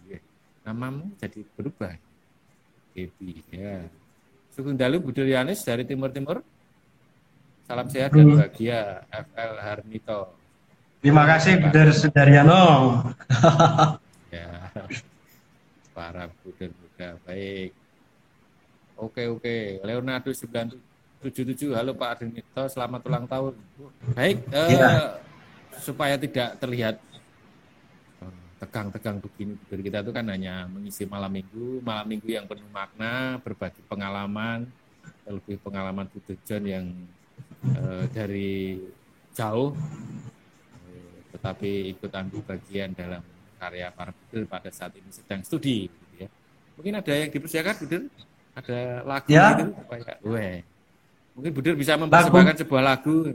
Namamu 0.62 1.10
jadi 1.18 1.42
berubah. 1.58 1.98
Gebi, 2.94 3.42
ya. 3.50 3.82
Sugeng 4.54 4.78
Dalu 4.78 5.02
Budul 5.02 5.26
Yanis 5.26 5.66
dari 5.66 5.82
Timur 5.82 6.14
Timur. 6.14 6.38
Salam 7.66 7.90
sehat 7.90 8.14
dan 8.14 8.38
bahagia 8.38 9.02
FL 9.10 9.54
Harnito. 9.58 10.38
Terima 11.02 11.26
kasih 11.26 11.58
Budar 11.58 11.90
Sudaryono. 11.90 12.62
ya. 14.30 14.70
Para 15.90 16.30
Budar 16.46 16.70
muda 16.70 17.08
baik. 17.26 17.74
Oke 18.94 19.26
oke. 19.26 19.82
Leonardo 19.82 20.30
977. 20.30 21.74
Halo 21.74 21.98
Pak 21.98 22.22
Harnito, 22.22 22.62
selamat 22.70 23.00
ulang 23.10 23.26
tahun. 23.26 23.54
Baik, 24.14 24.38
eh, 24.54 24.68
ya. 24.78 25.18
Supaya 25.84 26.16
tidak 26.16 26.56
terlihat 26.56 26.96
tegang-tegang 28.64 29.20
begini 29.20 29.52
Budur 29.60 29.80
kita 29.84 29.98
itu 30.00 30.12
kan 30.16 30.26
hanya 30.32 30.64
mengisi 30.70 31.04
malam 31.04 31.28
minggu, 31.28 31.84
malam 31.84 32.06
minggu 32.08 32.28
yang 32.32 32.48
penuh 32.48 32.66
makna, 32.72 33.36
berbagi 33.44 33.84
pengalaman, 33.84 34.64
lebih 35.28 35.60
pengalaman 35.60 36.08
Budur 36.08 36.36
John 36.48 36.64
yang 36.64 36.86
eh, 37.68 38.04
dari 38.08 38.80
jauh, 39.36 39.76
eh, 40.88 41.16
tetapi 41.36 41.92
ikut 41.92 42.10
ambil 42.10 42.40
bagian 42.56 42.96
dalam 42.96 43.20
karya 43.60 43.92
para 43.92 44.16
Budur 44.16 44.48
pada 44.48 44.72
saat 44.72 44.96
ini 44.96 45.10
sedang 45.12 45.44
studi. 45.44 45.90
Gitu 45.92 46.24
ya. 46.24 46.28
Mungkin 46.80 46.92
ada 47.04 47.12
yang 47.12 47.30
dipersiapkan 47.30 47.76
Budur? 47.84 48.02
Ada 48.54 48.78
lagu 49.04 49.28
ya. 49.28 49.46
gitu? 49.60 49.72
Supaya, 49.76 50.14
weh. 50.24 50.56
Mungkin 51.34 51.52
Budur 51.52 51.74
bisa 51.76 51.98
mempersembahkan 52.00 52.56
sebuah 52.64 52.82
lagu. 52.82 53.34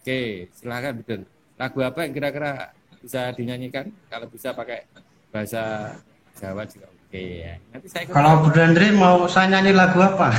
Oke, 0.00 0.48
silakan 0.56 1.04
Budur. 1.04 1.20
Lagu 1.60 1.84
apa 1.84 2.08
yang 2.08 2.16
kira-kira 2.16 2.72
bisa 3.04 3.36
dinyanyikan? 3.36 3.92
Kalau 4.08 4.24
bisa 4.32 4.56
pakai 4.56 4.88
bahasa 5.28 5.92
Jawa 6.40 6.64
juga 6.64 6.88
oke 6.88 7.20
ya. 7.20 7.60
Nanti 7.68 7.86
saya 7.92 8.08
kalau 8.08 8.48
Bu 8.48 8.48
Dandri 8.48 8.88
mau 8.96 9.28
saya 9.28 9.52
nyanyi 9.52 9.76
lagu 9.76 10.00
apa? 10.00 10.32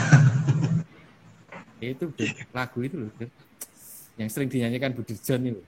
itu 1.81 2.09
lagu 2.53 2.79
itu 2.81 3.05
loh 3.05 3.09
yang 4.17 4.29
sering 4.33 4.49
dinyanyikan 4.49 4.97
Bu 4.97 5.05
Dirjon 5.05 5.45
itu. 5.45 5.61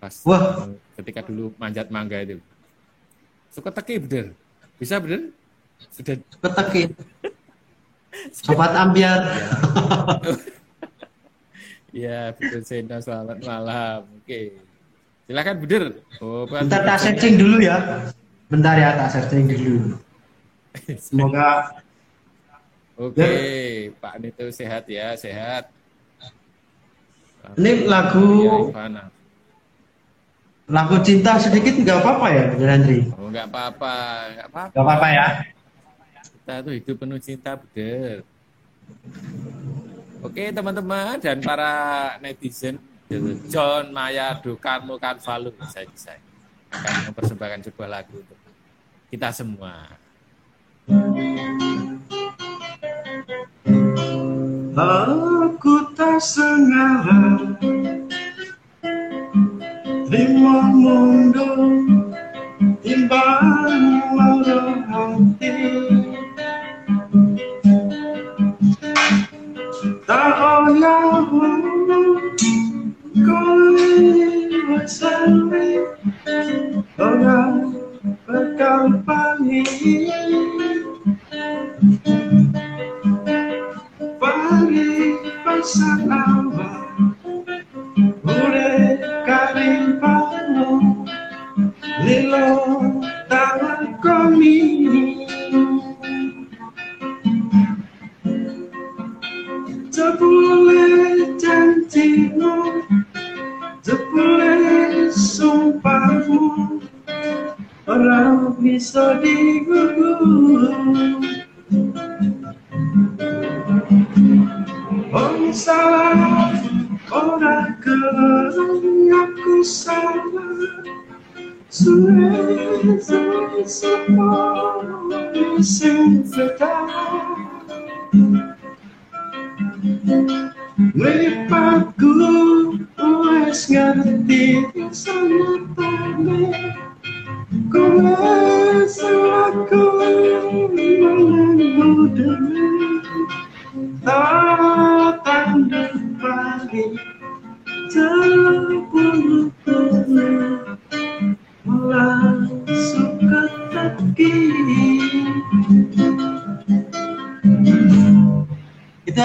Pas 0.00 0.24
Wah. 0.24 0.64
ketika 0.96 1.20
dulu 1.20 1.52
manjat 1.60 1.92
mangga 1.92 2.24
itu. 2.24 2.40
Suka 3.52 3.68
teki 3.68 4.08
bener 4.08 4.32
bisa 4.80 4.96
bener 4.96 5.36
sudah 5.92 6.16
suka 6.32 6.48
teki. 6.48 6.82
Sobat 8.40 8.72
ambiar 8.76 9.24
ya 11.92 12.32
betul 12.34 12.60
Sena 12.64 12.98
selamat 12.98 13.38
malam 13.44 14.00
oke 14.08 14.26
okay. 14.26 14.46
Silakan 15.22 15.54
Budir. 15.62 15.84
Oh, 16.18 16.44
Bentar 16.50 16.82
tak 16.82 16.98
searching 16.98 17.38
dulu 17.38 17.62
ya. 17.62 17.78
Bentar 18.50 18.74
ya 18.74 18.98
tak 18.98 19.08
searching 19.16 19.48
dulu. 19.48 19.96
Semoga 21.08 21.78
Oke, 23.00 23.16
okay. 23.18 23.32
ya. 23.88 23.96
Pak 23.96 24.14
Nito 24.20 24.46
sehat 24.52 24.84
ya, 24.84 25.16
sehat. 25.16 25.72
Ini 27.56 27.88
lagu 27.88 28.68
ya, 28.76 29.08
lagu 30.68 30.96
cinta 31.00 31.40
sedikit 31.40 31.80
nggak 31.80 31.98
apa-apa 32.04 32.26
ya, 32.30 32.42
Bu 32.52 32.62
Andri? 32.68 33.00
Oh, 33.16 33.32
nggak 33.32 33.48
apa-apa, 33.48 33.94
nggak 34.36 34.48
apa-apa. 34.52 34.70
Nggak 34.76 34.84
apa-apa 34.84 35.08
ya. 35.08 35.26
Kita 36.20 36.54
tuh 36.62 36.72
hidup 36.76 36.96
penuh 37.00 37.18
cinta, 37.18 37.50
Budir. 37.56 38.20
Oke, 40.22 40.54
teman-teman 40.54 41.18
dan 41.18 41.42
para 41.42 41.70
netizen 42.22 42.78
John 43.50 43.90
Maya 43.90 44.38
Dukarmu 44.38 44.94
Karvalu 44.94 45.50
saya 45.66 45.82
bisa 45.90 46.14
akan 46.70 47.10
mempersembahkan 47.10 47.60
sebuah 47.66 47.88
lagu 47.90 48.22
untuk 48.22 48.38
kita 49.10 49.34
semua. 49.34 49.98
Aku 54.78 55.90
tak 55.98 56.22
sengaja 56.22 57.58
terima 60.06 60.70
mundur 60.70 61.82
timbang 62.78 64.06
marah 64.14 65.18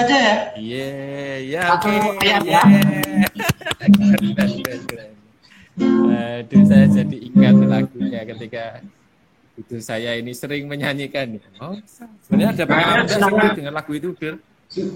aja 0.08 0.18
ya? 0.18 0.36
Iya, 0.56 0.88
ya. 1.44 1.62
Oke, 1.76 1.92
ya. 2.48 2.62
Aduh, 5.78 6.64
saya 6.64 6.86
jadi 6.88 7.18
ingat 7.28 7.56
lagunya 7.68 8.22
ketika 8.24 8.82
itu 9.58 9.76
saya 9.84 10.16
ini 10.16 10.32
sering 10.32 10.72
menyanyikan. 10.72 11.38
Oh, 11.60 11.76
sebenarnya 12.24 12.56
ada 12.56 12.66
pengalaman 12.70 13.06
senangnya, 13.10 13.50
dengan 13.52 13.74
lagu 13.76 13.92
itu, 13.94 14.10
Bir? 14.16 14.40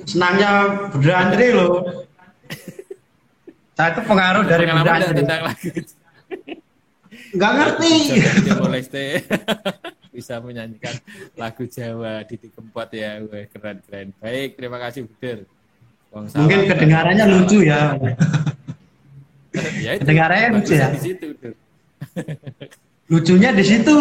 Senangnya 0.07 0.51
Budha 0.95 1.15
Andri 1.27 1.47
loh. 1.51 1.71
saya 3.75 3.89
itu 3.97 4.01
pengaruh 4.05 4.43
dari 4.45 4.63
Budha 4.69 4.91
Andri. 4.95 5.17
tentang 5.19 5.41
lagu 5.43 5.67
itu. 5.67 5.93
Enggak 7.35 7.51
ngerti. 7.57 7.93
Boleh 8.55 8.81
bisa 10.11 10.43
menyanyikan 10.43 10.95
lagu 11.39 11.63
Jawa 11.65 12.27
di 12.27 12.35
Kempot 12.37 12.91
ya. 12.91 13.23
Wah, 13.23 13.47
keren 13.47 13.77
keren. 13.87 14.07
Baik, 14.19 14.59
terima 14.59 14.77
kasih 14.77 15.07
Budir. 15.07 15.47
Mungkin 16.11 16.67
kedengarannya 16.67 17.25
lucu 17.31 17.63
ya. 17.63 17.95
ya 19.79 19.91
itu, 19.95 20.03
kedengarannya 20.03 20.59
lucu 20.59 20.73
ya. 20.75 20.87
Di 20.91 20.99
situ, 20.99 21.27
Lucunya 23.11 23.49
di 23.55 23.63
situ. 23.63 23.97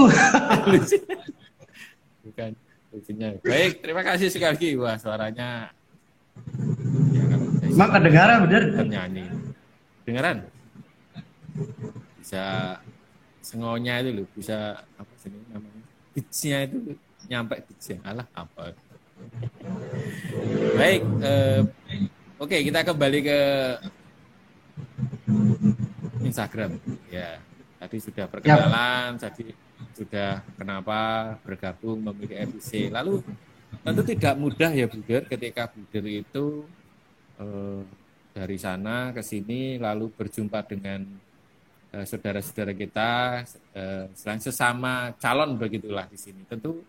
Bukan 2.27 2.51
lucunya. 2.91 3.29
Baik, 3.47 3.73
terima 3.83 4.03
kasih 4.03 4.27
sekali 4.27 4.59
lagi. 4.59 4.71
Wah, 4.75 4.99
suaranya 4.99 5.71
ya, 7.15 7.25
Mak 7.75 7.89
kedengaran 7.95 8.37
bener. 8.51 8.63
Nyanyi. 8.87 9.25
Dengaran? 10.03 10.37
Bisa 12.19 12.79
sengonya 13.43 14.03
itu 14.03 14.23
loh, 14.23 14.27
bisa 14.35 14.79
apa 14.99 15.13
sih 15.19 15.31
namanya? 15.51 15.80
Beatsnya 16.21 16.69
itu 16.69 17.01
nyampe 17.33 17.57
beatsnya 17.65 17.97
alah 18.05 18.29
apa? 18.37 18.77
Baik 20.77 21.03
eh, 21.25 21.61
oke 22.37 22.45
okay, 22.45 22.61
kita 22.61 22.85
kembali 22.85 23.19
ke 23.25 23.41
Instagram. 26.21 26.77
Ya 27.09 27.41
tadi 27.81 27.97
sudah 27.97 28.29
perkenalan 28.29 29.17
ya. 29.17 29.21
tadi 29.25 29.57
sudah 29.97 30.45
kenapa 30.61 31.33
bergabung 31.41 32.05
memilih 32.05 32.53
FBC 32.53 32.93
lalu 32.93 33.25
tentu 33.81 34.05
tidak 34.05 34.37
mudah 34.37 34.69
ya 34.77 34.85
Buder 34.85 35.25
ketika 35.25 35.73
Buder 35.73 36.05
itu 36.05 36.69
eh, 37.41 37.81
dari 38.37 38.57
sana 38.61 39.17
ke 39.17 39.25
sini 39.25 39.81
lalu 39.81 40.13
berjumpa 40.13 40.61
dengan 40.69 41.09
saudara-saudara 41.91 42.71
kita 42.71 43.43
eh, 43.75 44.07
selain 44.15 44.39
sesama 44.39 45.11
calon 45.19 45.59
begitulah 45.59 46.07
di 46.07 46.15
sini. 46.15 46.47
Tentu 46.47 46.87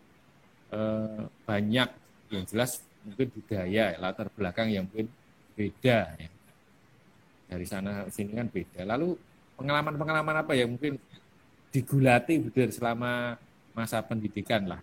eh, 0.70 1.22
banyak 1.46 1.90
yang 2.30 2.44
jelas 2.46 2.86
mungkin 3.02 3.34
budaya 3.34 3.98
latar 3.98 4.30
belakang 4.38 4.70
yang 4.70 4.86
mungkin 4.86 5.10
beda 5.58 6.00
ya. 6.22 6.30
Dari 7.52 7.66
sana 7.68 8.06
sini 8.08 8.32
kan 8.38 8.48
beda. 8.48 8.86
Lalu 8.86 9.18
pengalaman-pengalaman 9.58 10.36
apa 10.46 10.54
yang 10.56 10.78
mungkin 10.78 10.96
digulati 11.74 12.40
Buder 12.40 12.70
selama 12.72 13.36
masa 13.74 14.00
pendidikan 14.06 14.70
lah? 14.70 14.82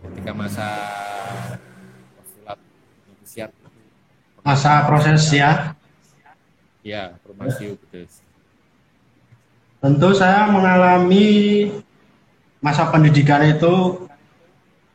Ketika 0.00 0.32
masa 0.32 0.66
masa 4.40 4.72
proses 4.88 5.24
ya 5.32 5.76
ya 6.84 7.16
promosi 7.20 7.76
betul. 7.76 8.04
Tentu 9.80 10.08
saya 10.12 10.44
mengalami 10.52 11.26
masa 12.60 12.92
pendidikan 12.92 13.40
itu 13.48 14.04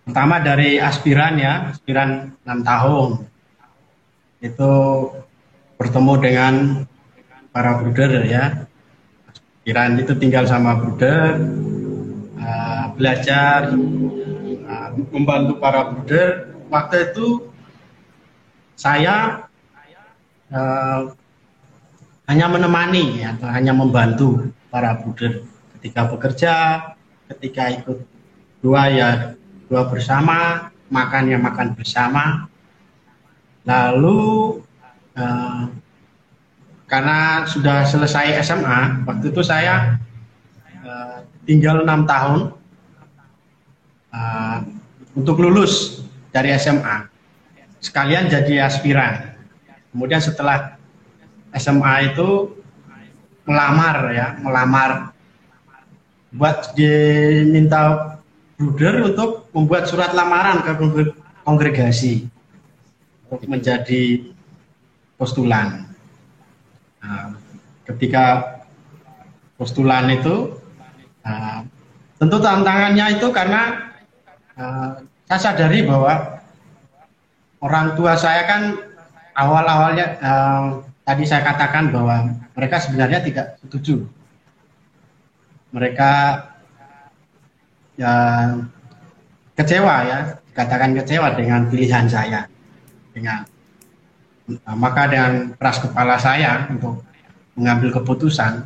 pertama 0.06 0.38
dari 0.38 0.78
aspiran 0.78 1.42
ya 1.42 1.74
aspiran 1.74 2.38
enam 2.46 2.60
tahun. 2.62 3.10
Itu 4.46 4.74
bertemu 5.82 6.14
dengan 6.22 6.54
para 7.50 7.82
bruder 7.82 8.22
ya. 8.30 8.70
Aspiran 9.30 9.98
itu 9.98 10.14
tinggal 10.22 10.46
sama 10.46 10.78
bruder 10.78 11.42
uh, 12.38 12.86
belajar 12.94 13.74
uh, 13.74 14.90
membantu 15.10 15.58
para 15.58 15.90
bruder. 15.90 16.54
Waktu 16.70 17.10
itu 17.10 17.50
saya 18.78 19.50
uh, 20.54 21.10
hanya 22.26 22.50
menemani 22.50 23.22
atau 23.22 23.48
hanya 23.50 23.74
membantu 23.74 24.50
para 24.74 24.98
buder 24.98 25.46
ketika 25.78 26.10
bekerja, 26.10 26.54
ketika 27.30 27.70
ikut 27.70 28.02
dua 28.66 28.90
ya 28.90 29.10
dua 29.70 29.86
bersama, 29.86 30.70
makan 30.90 31.24
ya 31.30 31.38
makan 31.38 31.78
bersama. 31.78 32.50
Lalu 33.66 34.62
uh, 35.18 35.70
karena 36.86 37.46
sudah 37.50 37.86
selesai 37.86 38.42
SMA, 38.46 39.06
waktu 39.10 39.34
itu 39.34 39.42
saya 39.42 39.98
uh, 40.86 41.26
tinggal 41.46 41.82
enam 41.86 42.06
tahun 42.06 42.54
uh, 44.14 44.60
untuk 45.18 45.42
lulus 45.42 46.06
dari 46.30 46.54
SMA 46.58 47.10
sekalian 47.86 48.26
jadi 48.26 48.66
aspiran. 48.66 49.38
Kemudian 49.94 50.20
setelah 50.20 50.75
SMA 51.56 52.12
itu 52.12 52.52
melamar 53.46 54.12
ya, 54.12 54.28
melamar 54.42 55.16
buat 56.36 56.76
diminta 56.76 58.16
bruder 58.60 59.12
untuk 59.12 59.48
membuat 59.56 59.88
surat 59.88 60.12
lamaran 60.12 60.64
ke 60.64 60.72
kongregasi 61.48 62.28
untuk 63.30 63.48
menjadi 63.48 64.32
postulan. 65.16 65.88
Nah, 67.00 67.38
ketika 67.88 68.58
postulan 69.56 70.12
itu 70.12 70.60
uh, 71.24 71.60
tentu 72.20 72.38
tantangannya 72.40 73.20
itu 73.20 73.28
karena 73.32 73.92
uh, 74.60 75.00
saya 75.28 75.40
sadari 75.40 75.88
bahwa 75.88 76.42
orang 77.64 77.96
tua 77.96 78.18
saya 78.20 78.44
kan 78.48 78.62
awal-awalnya 79.36 80.06
uh, 80.20 80.66
tadi 81.06 81.24
saya 81.24 81.46
katakan 81.46 81.94
bahwa 81.94 82.34
mereka 82.58 82.82
sebenarnya 82.82 83.22
tidak 83.22 83.62
setuju. 83.62 84.10
Mereka 85.70 86.12
ya 87.96 88.14
kecewa 89.54 89.96
ya, 90.04 90.18
katakan 90.58 90.98
kecewa 90.98 91.38
dengan 91.38 91.70
pilihan 91.70 92.10
saya. 92.10 92.50
Dengan 93.14 93.46
uh, 94.66 94.76
maka 94.76 95.08
dengan 95.08 95.54
keras 95.56 95.78
kepala 95.80 96.18
saya 96.18 96.68
untuk 96.74 97.06
mengambil 97.56 98.02
keputusan, 98.02 98.66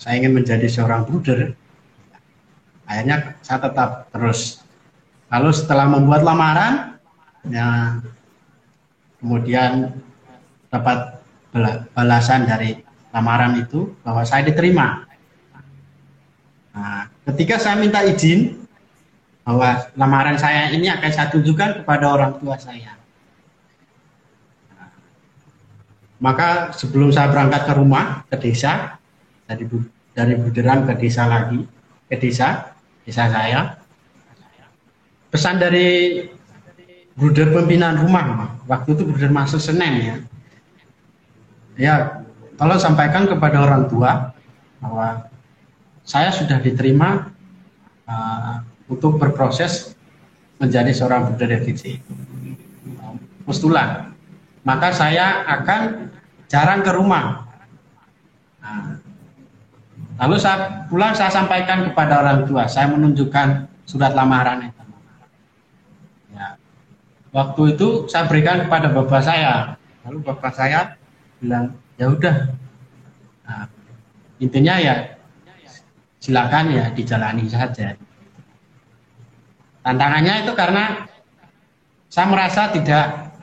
saya 0.00 0.14
ingin 0.18 0.34
menjadi 0.34 0.66
seorang 0.66 1.04
bruder. 1.04 1.54
Akhirnya 2.88 3.36
saya 3.44 3.60
tetap 3.60 4.08
terus. 4.10 4.64
Lalu 5.30 5.50
setelah 5.50 5.86
membuat 5.88 6.22
lamaran, 6.22 6.98
ya 7.48 7.98
kemudian 9.18 9.94
dapat 10.70 11.23
balasan 11.94 12.50
dari 12.50 12.82
lamaran 13.14 13.54
itu 13.62 13.94
bahwa 14.02 14.26
saya 14.26 14.42
diterima. 14.42 15.06
Nah, 16.74 17.06
ketika 17.30 17.62
saya 17.62 17.78
minta 17.78 18.02
izin 18.02 18.58
bahwa 19.46 19.86
lamaran 19.94 20.34
saya 20.34 20.74
ini 20.74 20.90
akan 20.90 21.10
saya 21.14 21.30
tunjukkan 21.30 21.86
kepada 21.86 22.10
orang 22.10 22.34
tua 22.42 22.58
saya. 22.58 22.98
Nah, 24.74 24.90
maka 26.18 26.74
sebelum 26.74 27.14
saya 27.14 27.30
berangkat 27.30 27.70
ke 27.70 27.72
rumah 27.78 28.26
ke 28.26 28.36
desa 28.42 28.98
dari 29.46 29.70
dari 30.10 30.34
Buderan 30.34 30.82
ke 30.90 30.98
desa 30.98 31.30
lagi 31.30 31.62
ke 32.10 32.16
desa 32.18 32.74
desa 33.06 33.30
saya 33.30 33.78
pesan 35.30 35.58
dari 35.58 36.18
bruder 37.14 37.50
pembinaan 37.50 37.98
rumah 37.98 38.54
waktu 38.70 38.94
itu 38.94 39.02
bruder 39.06 39.30
masuk 39.30 39.58
Senin 39.58 39.94
ya 40.02 40.16
ya 41.74 42.24
tolong 42.54 42.78
sampaikan 42.78 43.26
kepada 43.26 43.62
orang 43.62 43.90
tua 43.90 44.30
bahwa 44.78 45.26
saya 46.04 46.30
sudah 46.30 46.60
diterima 46.60 47.32
uh, 48.06 48.60
untuk 48.86 49.16
berproses 49.16 49.96
menjadi 50.60 50.94
seorang 50.94 51.34
FIC 51.34 51.98
postulan 53.48 54.14
maka 54.64 54.88
saya 54.96 55.44
akan 55.44 56.08
jarang 56.48 56.80
ke 56.80 56.90
rumah. 56.96 57.44
Nah, 58.64 58.96
lalu 60.24 60.40
saya 60.40 60.88
pulang 60.88 61.12
saya 61.12 61.28
sampaikan 61.28 61.84
kepada 61.92 62.24
orang 62.24 62.48
tua. 62.48 62.64
Saya 62.64 62.88
menunjukkan 62.88 63.68
surat 63.84 64.16
lamaran 64.16 64.72
itu. 64.72 64.82
Waktu 67.34 67.74
itu 67.74 68.06
saya 68.06 68.30
berikan 68.30 68.62
kepada 68.64 68.94
bapak 68.94 69.20
saya. 69.20 69.74
Lalu 70.06 70.22
bapak 70.22 70.54
saya 70.54 70.94
bilang 71.40 71.74
ya 71.96 72.06
udah. 72.10 72.36
Nah, 73.44 73.66
intinya 74.40 74.74
ya 74.80 74.94
silakan 76.18 76.74
ya 76.74 76.84
dijalani 76.92 77.44
saja. 77.48 77.94
Tantangannya 79.84 80.48
itu 80.48 80.52
karena 80.56 81.04
saya 82.08 82.26
merasa 82.30 82.72
tidak 82.72 83.34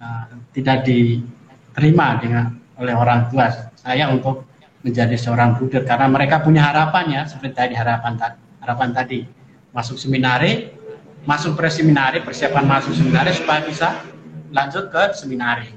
uh, 0.00 0.24
tidak 0.56 0.88
diterima 0.88 2.16
dengan 2.22 2.56
oleh 2.80 2.96
orang 2.96 3.28
tua 3.28 3.52
saya 3.76 4.08
untuk 4.08 4.48
menjadi 4.80 5.16
seorang 5.20 5.60
budak. 5.60 5.84
Karena 5.84 6.08
mereka 6.08 6.40
punya 6.40 6.64
harapan 6.64 7.04
ya 7.12 7.22
seperti 7.28 7.52
tadi 7.52 7.74
harapan 7.76 8.16
harapan 8.64 8.88
tadi. 8.96 9.28
Masuk 9.70 10.00
seminari 10.00 10.80
masuk 11.28 11.56
pre 11.56 11.68
seminari, 11.68 12.24
persiapan 12.24 12.64
masuk 12.64 12.96
seminari 12.96 13.32
supaya 13.36 13.60
bisa 13.64 14.00
lanjut 14.52 14.88
ke 14.88 15.02
seminari. 15.16 15.68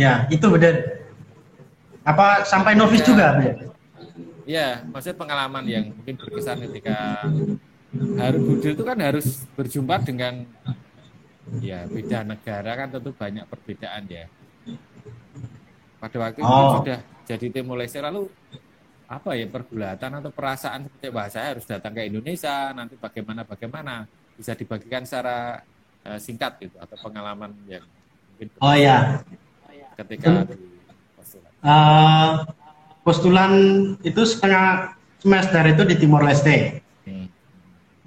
Ya, 0.00 0.24
itu 0.32 0.46
benar. 0.48 1.04
Apa 2.08 2.48
sampai 2.48 2.72
novis 2.72 3.04
ya. 3.04 3.06
juga, 3.12 3.26
benar? 3.36 3.56
Ya, 4.48 4.68
maksudnya 4.88 5.18
pengalaman 5.20 5.64
yang 5.68 5.92
mungkin 5.92 6.16
berkesan 6.16 6.64
ketika 6.64 7.28
harus 8.16 8.40
Budil 8.46 8.72
itu 8.72 8.84
kan 8.86 8.98
harus 8.98 9.26
berjumpa 9.58 10.00
dengan 10.06 10.46
ya 11.58 11.84
beda 11.90 12.22
negara 12.22 12.70
kan 12.78 12.88
tentu 12.88 13.12
banyak 13.12 13.44
perbedaan 13.44 14.08
ya. 14.08 14.24
Pada 16.00 16.16
waktu 16.16 16.40
oh. 16.40 16.48
itu 16.48 16.66
sudah 16.80 16.98
jadi 17.28 17.46
Timor 17.52 17.76
Leste 17.78 18.00
lalu 18.00 18.26
apa 19.10 19.34
ya 19.34 19.50
pergulatan 19.50 20.22
atau 20.22 20.30
perasaan 20.30 20.86
seperti 20.86 21.10
bahasa 21.10 21.42
harus 21.42 21.66
datang 21.66 21.90
ke 21.90 22.06
Indonesia 22.06 22.70
nanti 22.70 22.94
bagaimana 22.94 23.42
bagaimana 23.42 24.06
bisa 24.38 24.54
dibagikan 24.54 25.02
secara 25.02 25.58
uh, 26.06 26.18
singkat 26.18 26.62
gitu 26.62 26.78
atau 26.78 26.94
pengalaman 26.94 27.50
yang 27.66 27.82
mungkin 28.38 28.46
oh 28.62 28.76
ya 28.78 29.18
ketika 30.00 30.48
di 30.48 30.56
postulan 31.16 31.52
uh, 31.64 32.30
postulan 33.04 33.52
itu 34.00 34.22
setengah 34.24 34.96
semester 35.20 35.62
itu 35.68 35.82
di 35.84 35.94
Timor 36.00 36.24
Leste 36.24 36.80
hmm. 37.04 37.26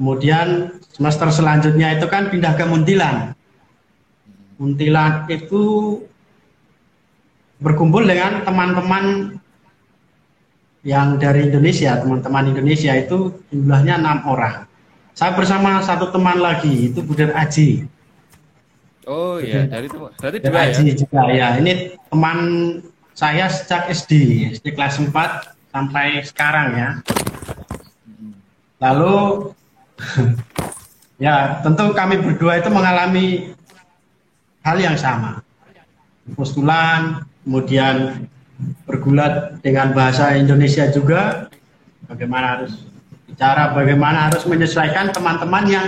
kemudian 0.02 0.80
semester 0.90 1.30
selanjutnya 1.30 1.98
itu 1.98 2.10
kan 2.10 2.34
pindah 2.34 2.58
ke 2.58 2.66
Muntilan 2.66 3.38
hmm. 3.38 4.58
Muntilan 4.58 5.30
itu 5.30 5.64
berkumpul 7.64 8.04
dengan 8.04 8.44
teman-teman 8.44 9.38
yang 10.84 11.16
dari 11.16 11.48
Indonesia, 11.48 11.96
teman-teman 11.96 12.52
Indonesia 12.52 12.92
itu 12.92 13.40
jumlahnya 13.48 14.04
enam 14.04 14.28
orang. 14.28 14.68
Saya 15.16 15.32
bersama 15.32 15.80
satu 15.80 16.12
teman 16.12 16.44
lagi, 16.44 16.92
itu 16.92 17.00
Budar 17.00 17.32
Aji. 17.40 17.88
Oh 19.04 19.36
iya, 19.40 19.68
dari 19.68 19.92
itu 19.92 20.00
berarti 20.00 20.38
dua 20.40 20.62
ya? 20.72 20.94
Juga 20.96 21.22
ya. 21.32 21.48
Ini 21.60 22.00
teman 22.08 22.38
saya 23.12 23.46
sejak 23.52 23.92
SD, 23.92 24.12
SD 24.58 24.74
kelas 24.74 24.98
4 24.98 25.12
sampai 25.76 26.24
sekarang 26.24 26.68
ya. 26.74 26.90
Lalu 28.80 29.16
ya 31.26 31.60
tentu 31.62 31.92
kami 31.92 32.20
berdua 32.20 32.64
itu 32.64 32.70
mengalami 32.72 33.52
hal 34.64 34.78
yang 34.80 34.96
sama. 34.96 35.44
Postulan, 36.40 37.28
kemudian 37.44 38.28
bergulat 38.88 39.60
dengan 39.60 39.92
bahasa 39.92 40.40
Indonesia 40.40 40.88
juga 40.88 41.52
bagaimana 42.08 42.60
harus 42.60 42.88
bicara 43.28 43.76
bagaimana 43.76 44.32
harus 44.32 44.48
menyesuaikan 44.48 45.12
teman-teman 45.12 45.66
yang 45.68 45.86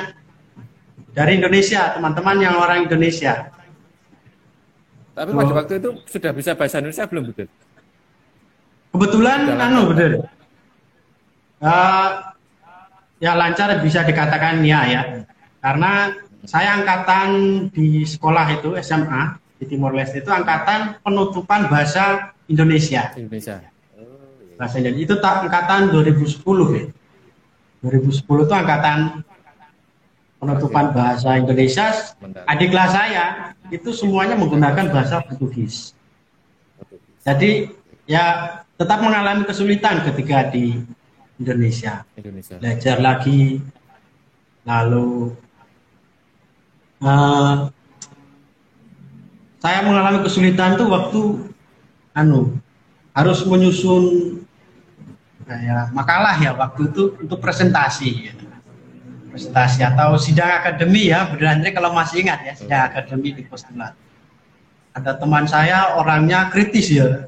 dari 1.16 1.40
Indonesia 1.40 1.96
teman-teman 1.96 2.38
yang 2.44 2.56
orang 2.60 2.86
Indonesia 2.86 3.50
tapi 5.16 5.32
pada 5.32 5.52
oh. 5.52 5.56
waktu 5.56 5.74
itu 5.80 5.90
sudah 6.12 6.32
bisa 6.36 6.52
bahasa 6.60 6.84
Indonesia 6.84 7.08
belum 7.08 7.24
betul 7.32 7.48
kebetulan 8.92 9.40
anu 9.56 9.82
betul 9.96 10.12
uh, 11.64 12.10
ya 13.24 13.32
lancar 13.34 13.80
bisa 13.80 14.04
dikatakan 14.04 14.60
ya 14.68 14.80
ya 14.84 15.02
karena 15.64 16.12
saya 16.46 16.78
angkatan 16.78 17.28
di 17.74 18.06
sekolah 18.06 18.62
itu 18.62 18.78
SMA 18.86 19.42
di 19.58 19.66
Timor 19.66 19.98
Leste 19.98 20.22
itu 20.22 20.30
angkatan 20.30 21.02
penutupan 21.02 21.72
bahasa 21.72 22.36
Indonesia. 22.46 23.10
Indonesia. 23.18 23.66
Oh, 23.98 24.54
Bahasa 24.62 24.78
Indonesia 24.78 25.04
itu 25.10 25.16
tak 25.18 25.50
angkatan 25.50 25.90
2010 25.90 26.78
ya. 26.78 26.86
2010 27.82 28.46
itu 28.46 28.54
angkatan 28.54 29.26
penutupan 30.46 30.94
bahasa 30.94 31.42
Indonesia. 31.42 31.90
Adik 32.46 32.70
kelas 32.70 32.94
saya 32.94 33.58
itu 33.74 33.90
semuanya 33.90 34.38
menggunakan 34.38 34.94
bahasa 34.94 35.26
Portugis. 35.26 35.98
Jadi 37.26 37.74
ya 38.06 38.62
tetap 38.78 39.02
mengalami 39.02 39.50
kesulitan 39.50 40.06
ketika 40.06 40.54
di 40.54 40.78
Indonesia. 41.42 42.06
Indonesia. 42.14 42.62
Belajar 42.62 42.98
lagi, 43.02 43.60
lalu 44.64 45.34
uh, 47.02 47.68
saya 49.58 49.80
mengalami 49.82 50.22
kesulitan 50.22 50.78
tuh 50.78 50.88
waktu 50.94 51.22
anu 52.14 52.62
harus 53.18 53.42
menyusun 53.50 54.38
kayak 55.50 55.90
makalah 55.92 56.38
ya 56.38 56.54
waktu 56.54 56.94
itu 56.94 57.18
untuk 57.18 57.42
presentasi 57.42 58.30
ya. 58.30 58.34
Presentasi 59.36 59.84
atau 59.84 60.16
sidang 60.16 60.64
akademi 60.64 61.12
ya 61.12 61.28
Bu 61.28 61.36
Andre 61.44 61.76
kalau 61.76 61.92
masih 61.92 62.24
ingat 62.24 62.48
ya 62.48 62.54
sidang 62.56 62.88
akademi 62.88 63.36
di 63.36 63.44
postulat 63.44 63.92
ada 64.96 65.12
teman 65.20 65.44
saya 65.44 66.00
orangnya 66.00 66.48
kritis 66.48 66.88
ya. 66.88 67.28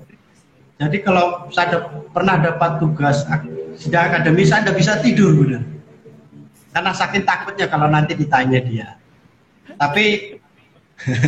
Jadi 0.79 1.03
kalau 1.03 1.51
saya 1.51 1.83
pernah 2.15 2.39
dapat 2.39 2.79
tugas 2.79 3.27
sidang 3.75 4.07
akademi 4.07 4.47
saya 4.47 4.63
tidak 4.63 4.77
bisa 4.79 4.93
tidur 5.03 5.35
benar. 5.35 5.63
Karena 6.71 6.91
saking 6.95 7.27
takutnya 7.27 7.67
kalau 7.67 7.91
nanti 7.91 8.15
ditanya 8.15 8.59
dia. 8.63 8.87
Tapi 9.75 10.39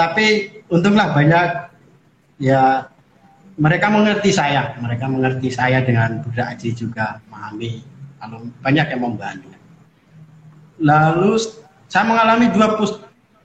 tapi 0.00 0.26
untunglah 0.72 1.12
banyak 1.12 1.46
ya 2.40 2.88
mereka 3.54 3.86
mengerti 3.86 4.34
saya, 4.34 4.74
mereka 4.82 5.06
mengerti 5.06 5.46
saya 5.52 5.84
dengan 5.86 6.18
budak 6.26 6.58
Aji 6.58 6.74
juga 6.74 7.22
memahami, 7.30 7.86
lalu 8.24 8.48
banyak 8.64 8.86
yang 8.88 9.02
membantu. 9.04 9.52
Lalu 10.80 11.36
saya 11.92 12.04
mengalami 12.08 12.48
dua 12.50 12.80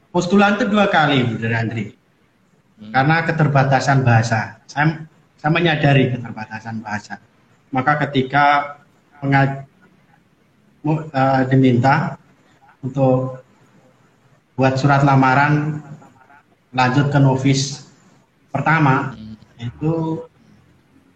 postulan 0.10 0.56
itu 0.56 0.66
dua 0.72 0.88
kali, 0.88 1.28
Bunda 1.28 1.52
Andri, 1.52 1.92
hmm. 1.92 2.96
karena 2.96 3.16
keterbatasan 3.28 4.08
bahasa. 4.08 4.64
Saya, 4.66 5.04
saya 5.36 5.52
menyadari 5.52 6.16
keterbatasan 6.16 6.80
bahasa. 6.80 7.20
Maka 7.70 8.08
ketika 8.08 8.80
mengaj 9.20 9.68
uh, 10.88 11.44
diminta 11.52 12.18
untuk 12.80 13.44
buat 14.56 14.80
surat 14.80 15.04
lamaran 15.04 15.84
lanjut 16.74 17.12
ke 17.12 17.20
novis 17.20 17.88
pertama 18.52 19.16
itu 19.60 20.24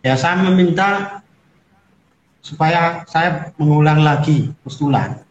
ya 0.03 0.15
saya 0.19 0.43
meminta 0.43 1.19
supaya 2.43 3.07
saya 3.07 3.55
mengulang 3.55 4.03
lagi 4.03 4.51
postulan. 4.67 5.23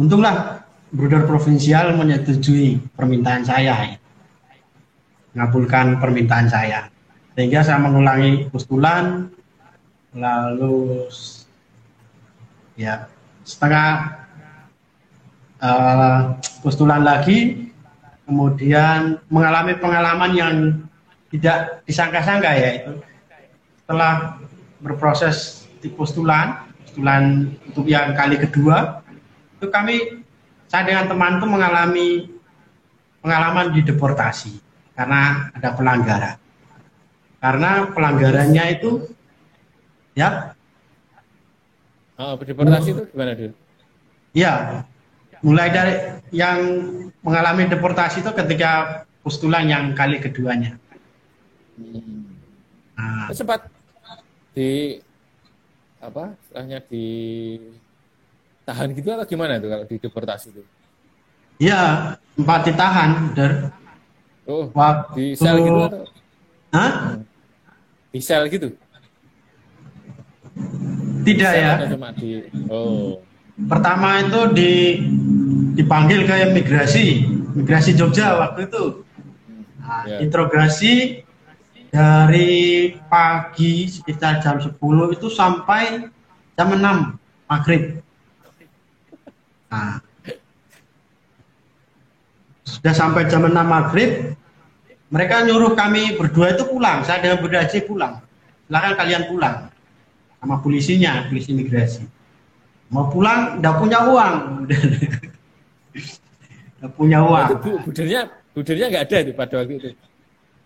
Untunglah 0.00 0.64
Bruder 0.88 1.28
Provinsial 1.28 1.92
menyetujui 1.94 2.80
permintaan 2.96 3.44
saya, 3.44 4.00
mengabulkan 5.36 6.00
permintaan 6.00 6.48
saya, 6.48 6.88
sehingga 7.36 7.60
saya 7.60 7.78
mengulangi 7.84 8.48
postulan, 8.48 9.28
lalu 10.16 11.04
ya 12.80 13.06
setengah 13.44 14.18
uh, 15.60 16.38
postulan 16.64 17.04
lagi 17.04 17.70
kemudian 18.24 19.20
mengalami 19.28 19.76
pengalaman 19.76 20.32
yang 20.32 20.54
tidak 21.28 21.84
disangka-sangka 21.84 22.50
ya 22.56 22.70
itu 22.80 22.92
setelah 23.84 24.38
berproses 24.80 25.63
di 25.84 25.92
postulan 25.92 26.64
postulan 26.80 27.52
untuk 27.68 27.84
yang 27.84 28.16
kali 28.16 28.40
kedua 28.40 29.04
itu 29.60 29.68
kami 29.68 30.24
saya 30.72 30.88
dengan 30.88 31.12
teman 31.12 31.36
itu 31.36 31.46
mengalami 31.46 32.08
pengalaman 33.20 33.76
di 33.76 33.84
deportasi 33.84 34.56
karena 34.96 35.52
ada 35.52 35.76
pelanggaran 35.76 36.36
karena 37.44 37.70
pelanggarannya 37.92 38.64
itu 38.80 39.12
ya 40.16 40.56
oh, 42.16 42.40
deportasi 42.40 42.88
itu 42.96 43.02
gimana 43.12 43.36
dulu? 43.36 43.54
Ya, 44.34 44.82
mulai 45.46 45.70
dari 45.70 45.94
yang 46.34 46.58
mengalami 47.22 47.70
deportasi 47.70 48.26
itu 48.26 48.34
ketika 48.34 49.04
postulan 49.22 49.70
yang 49.70 49.94
kali 49.94 50.18
keduanya. 50.18 50.74
Hmm. 51.78 52.34
Nah. 52.98 53.30
Sempat 53.30 53.70
di 54.54 54.98
apa? 56.04 56.36
Istilahnya 56.44 56.78
di 56.84 57.06
tahan 58.64 58.92
gitu 58.92 59.08
atau 59.12 59.26
gimana 59.28 59.56
itu 59.60 59.68
kalau 59.68 59.84
di 59.88 59.96
deportasi 60.00 60.46
itu? 60.52 60.62
Iya, 61.62 62.14
empat 62.36 62.60
ditahan, 62.66 63.10
Der. 63.32 63.70
Oh, 64.44 64.68
Waktu... 64.76 65.16
di 65.16 65.26
sel 65.38 65.56
gitu 65.64 65.80
atau? 65.80 66.04
Hah? 66.76 66.92
Di 68.12 68.20
sel 68.20 68.44
gitu? 68.52 68.76
Tidak 71.24 71.52
ya. 71.56 71.88
Cuma 71.88 72.12
di, 72.12 72.44
oh. 72.68 73.24
Pertama 73.54 74.20
itu 74.20 74.40
di 74.52 74.72
dipanggil 75.78 76.26
ke 76.28 76.34
imigrasi, 76.52 77.24
imigrasi 77.54 77.96
Jogja 77.96 78.36
waktu 78.36 78.68
itu. 78.68 79.06
Nah, 79.80 80.04
yeah. 80.04 80.20
Interogasi 80.20 81.23
dari 81.94 82.90
pagi 83.06 83.86
sekitar 83.86 84.42
jam 84.42 84.58
10 84.58 84.74
itu 85.14 85.30
sampai 85.30 86.10
jam 86.58 86.68
6 86.74 86.82
maghrib. 87.46 88.02
Nah, 89.70 90.02
sudah 92.66 92.94
sampai 92.98 93.30
jam 93.30 93.46
6 93.46 93.54
maghrib, 93.54 94.34
mereka 95.14 95.46
nyuruh 95.46 95.78
kami 95.78 96.18
berdua 96.18 96.58
itu 96.58 96.66
pulang. 96.66 97.06
Saya 97.06 97.22
dengan 97.22 97.38
Budaji 97.38 97.86
pulang. 97.86 98.18
Silahkan 98.66 98.98
kalian 98.98 99.30
pulang 99.30 99.70
sama 100.42 100.58
polisinya, 100.58 101.30
polisi 101.30 101.54
imigrasi 101.54 102.02
mau 102.94 103.08
pulang 103.08 103.58
tidak 103.58 103.74
punya 103.82 103.98
uang 104.06 104.34
tidak 106.78 106.90
punya 106.94 107.18
uang 107.26 107.46
budirnya 107.82 108.20
budirnya 108.52 108.86
nggak 108.92 109.04
ada 109.10 109.16
itu 109.24 109.32
pada 109.32 109.54
waktu 109.58 109.74
itu 109.82 109.88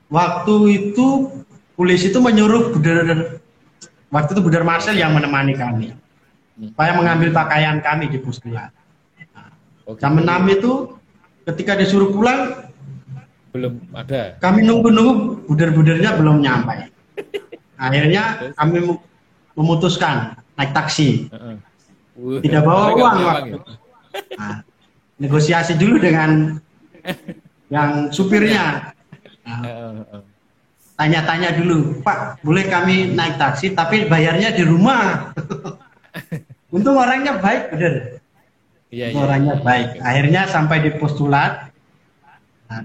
waktu 0.09 0.55
itu 0.73 1.07
polisi 1.79 2.11
itu 2.11 2.19
menyuruh 2.19 2.75
budar 2.75 3.39
waktu 4.09 4.31
itu 4.35 4.43
budar 4.43 4.63
Marcel 4.65 4.97
yang 4.97 5.15
menemani 5.15 5.55
kami. 5.55 5.89
Hmm. 6.59 6.75
supaya 6.75 6.91
mengambil 6.99 7.31
pakaian 7.31 7.79
kami 7.79 8.11
di 8.11 8.19
puskesmas 8.19 8.75
nah, 9.31 9.95
jam 9.95 10.19
enam 10.19 10.43
itu 10.51 10.91
ketika 11.47 11.79
disuruh 11.79 12.11
pulang 12.11 12.67
belum 13.55 13.79
ada. 13.95 14.35
kami 14.43 14.67
nunggu-nunggu 14.67 15.47
budar-budarnya 15.49 16.19
belum 16.19 16.43
nyampe. 16.43 16.91
Akhirnya 17.79 18.53
kami 18.59 18.99
memutuskan 19.55 20.35
naik 20.59 20.75
taksi. 20.75 21.31
-uh 21.31 21.57
tidak 22.19 22.63
bawa 22.67 22.85
uang 22.95 23.19
waktu. 23.23 23.57
Nah, 24.35 24.57
negosiasi 25.23 25.79
dulu 25.79 26.03
dengan 26.03 26.59
yang 27.75 28.11
supirnya. 28.11 28.95
Nah, 29.49 30.23
tanya-tanya 31.01 31.57
dulu, 31.57 32.05
Pak, 32.05 32.45
boleh 32.45 32.69
kami 32.69 33.17
naik 33.17 33.41
taksi, 33.41 33.73
tapi 33.73 34.05
bayarnya 34.05 34.53
di 34.53 34.67
rumah. 34.67 35.33
Untung 36.75 37.01
orangnya 37.01 37.41
baik, 37.41 37.73
bener. 37.73 38.21
Iya, 38.93 39.09
Untung 39.09 39.25
iya. 39.25 39.29
orangnya 39.33 39.55
baik. 39.65 39.89
Akhirnya 40.05 40.43
sampai 40.53 40.77
di 40.85 40.91
postulat, 41.01 41.73
nah, 42.69 42.85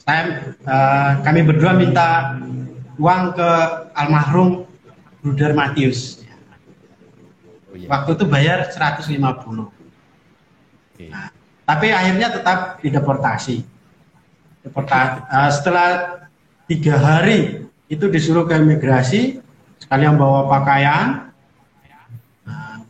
saya 0.00 0.22
eh, 0.48 1.10
kami 1.20 1.40
berdua 1.44 1.76
minta 1.76 2.40
uang 2.96 3.36
ke 3.36 3.50
almarhum 3.92 4.64
Bruder 5.20 5.52
Matius. 5.52 6.24
Oh, 7.68 7.76
iya. 7.76 7.88
Waktu 7.90 8.16
itu 8.16 8.24
bayar 8.30 8.70
150. 8.70 9.18
Oke. 9.20 11.10
Tapi 11.64 11.86
akhirnya 11.90 12.28
tetap 12.30 12.78
dideportasi. 12.80 13.73
Deporta- 14.64 15.28
eh, 15.28 15.50
setelah 15.52 15.88
tiga 16.64 16.96
hari 16.96 17.68
itu 17.92 18.08
disuruh 18.08 18.48
ke 18.48 18.56
imigrasi, 18.56 19.44
sekalian 19.76 20.16
bawa 20.16 20.48
pakaian. 20.48 21.28
Nah, 22.48 22.80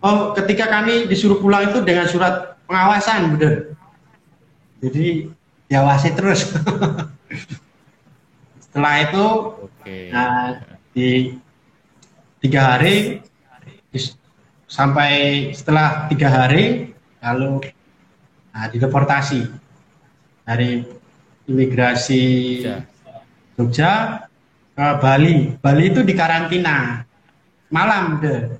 Oh, 0.00 0.32
ketika 0.36 0.68
kami 0.68 1.08
disuruh 1.08 1.40
pulang 1.40 1.72
itu 1.72 1.80
dengan 1.84 2.08
surat 2.08 2.56
pengawasan, 2.68 3.36
bener. 3.36 3.76
Jadi 4.80 5.28
diawasi 5.68 6.08
terus. 6.16 6.48
Setelah 8.64 8.94
itu 9.02 9.26
Oke. 9.80 10.08
Nah, 10.12 10.60
di 10.92 11.34
tiga 12.40 12.76
hari 12.76 13.20
sampai 14.70 15.10
setelah 15.50 16.06
tiga 16.06 16.30
hari 16.30 16.94
lalu 17.18 17.60
nah, 18.54 18.70
dideportasi 18.70 19.50
dari 20.50 20.82
imigrasi 21.46 22.22
Jogja. 22.58 22.74
Jogja 23.54 23.92
ke 24.74 24.86
Bali. 24.98 25.54
Bali 25.62 25.94
itu 25.94 26.02
di 26.02 26.10
karantina 26.18 27.06
malam 27.70 28.18
deh. 28.18 28.50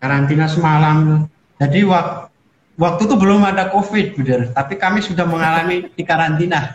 Karantina 0.00 0.48
semalam. 0.48 1.28
Jadi 1.60 1.84
wak- 1.84 2.32
waktu 2.80 3.04
itu 3.04 3.14
belum 3.20 3.44
ada 3.44 3.68
COVID, 3.68 4.16
Buder. 4.16 4.40
Tapi 4.56 4.80
kami 4.80 5.04
sudah 5.04 5.28
mengalami 5.28 5.92
di 5.92 6.00
karantina. 6.00 6.72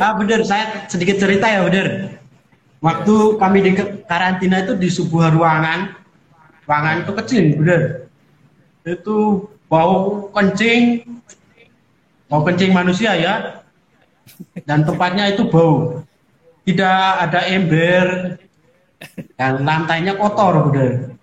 Ah 0.00 0.12
bener, 0.16 0.40
saya 0.48 0.88
sedikit 0.88 1.20
cerita 1.20 1.44
ya 1.52 1.60
bener. 1.68 2.16
Waktu 2.80 3.14
kami 3.36 3.58
di 3.60 3.70
karantina 4.08 4.64
itu 4.64 4.72
di 4.76 4.88
sebuah 4.88 5.36
ruangan, 5.36 5.92
ruangan 6.64 7.04
itu 7.04 7.12
kecil 7.12 7.44
bener. 7.60 7.80
Itu 8.84 9.48
bau 9.66 10.28
kencing, 10.34 11.02
bau 12.30 12.42
kencing 12.46 12.70
manusia 12.74 13.14
ya, 13.18 13.34
dan 14.66 14.86
tempatnya 14.86 15.30
itu 15.30 15.46
bau. 15.46 16.02
Tidak 16.66 16.98
ada 17.22 17.46
ember, 17.46 18.36
dan 19.38 19.62
lantainya 19.62 20.18
kotor 20.18 20.70
bener. 20.70 21.14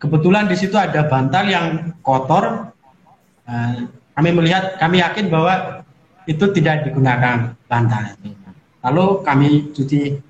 Kebetulan 0.00 0.48
di 0.48 0.56
situ 0.56 0.76
ada 0.76 1.04
bantal 1.08 1.44
yang 1.48 1.66
kotor. 2.00 2.72
Nah, 3.48 3.88
kami 4.16 4.30
melihat, 4.32 4.76
kami 4.80 5.00
yakin 5.00 5.28
bahwa 5.28 5.84
itu 6.28 6.44
tidak 6.52 6.88
digunakan 6.88 7.56
bantal. 7.68 8.16
Lalu 8.84 9.04
kami 9.24 9.48
cuci 9.72 10.20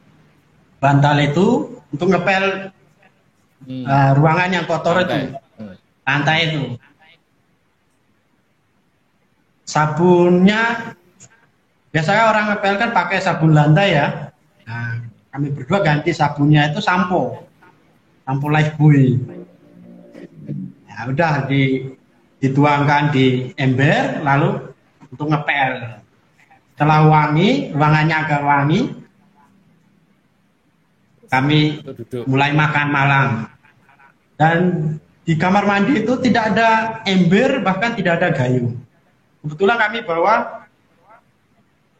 bantal 0.78 1.18
itu 1.22 1.46
untuk 1.94 2.10
ngepel 2.10 2.74
Hmm. 3.66 3.82
eh, 3.82 4.10
ruangan 4.14 4.54
yang 4.54 4.64
kotor 4.70 5.02
Lantai. 5.02 5.34
itu, 5.34 5.74
lantai 6.06 6.38
itu. 6.46 6.62
Sabunnya 9.68 10.96
biasanya 11.92 12.32
orang 12.32 12.44
ngepel 12.56 12.74
kan 12.80 12.90
pakai 12.96 13.20
sabun 13.20 13.52
lantai 13.52 14.00
ya. 14.00 14.32
Nah, 14.64 15.04
kami 15.28 15.52
berdua 15.52 15.84
ganti 15.84 16.16
sabunnya 16.16 16.72
itu 16.72 16.80
sampo, 16.80 17.44
sampo 18.24 18.48
Lifebuoy. 18.48 19.20
Ya 20.88 21.04
udah 21.04 21.44
di 21.44 21.84
dituangkan 22.40 23.12
di 23.12 23.52
ember 23.60 24.24
lalu 24.24 24.72
untuk 25.12 25.28
ngepel. 25.28 26.00
Setelah 26.72 27.04
wangi, 27.10 27.74
ruangannya 27.74 28.16
agak 28.24 28.42
wangi, 28.46 28.80
kami 31.28 31.84
mulai 32.24 32.56
makan 32.56 32.88
malam. 32.88 33.28
Dan 34.38 34.58
di 35.28 35.36
kamar 35.36 35.68
mandi 35.68 36.06
itu 36.06 36.16
tidak 36.24 36.56
ada 36.56 37.02
ember, 37.04 37.60
bahkan 37.60 37.92
tidak 37.98 38.22
ada 38.22 38.32
gayung. 38.32 38.87
Kebetulan 39.42 39.76
kami 39.78 39.98
bawa 40.02 40.34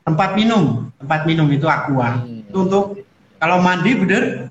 tempat 0.03 0.31
minum, 0.35 0.89
tempat 0.99 1.21
minum 1.29 1.47
itu 1.53 1.69
aqua. 1.69 2.25
Hmm. 2.25 2.43
Itu 2.49 2.59
untuk 2.65 2.85
kalau 3.39 3.63
mandi 3.63 3.93
bener, 3.95 4.49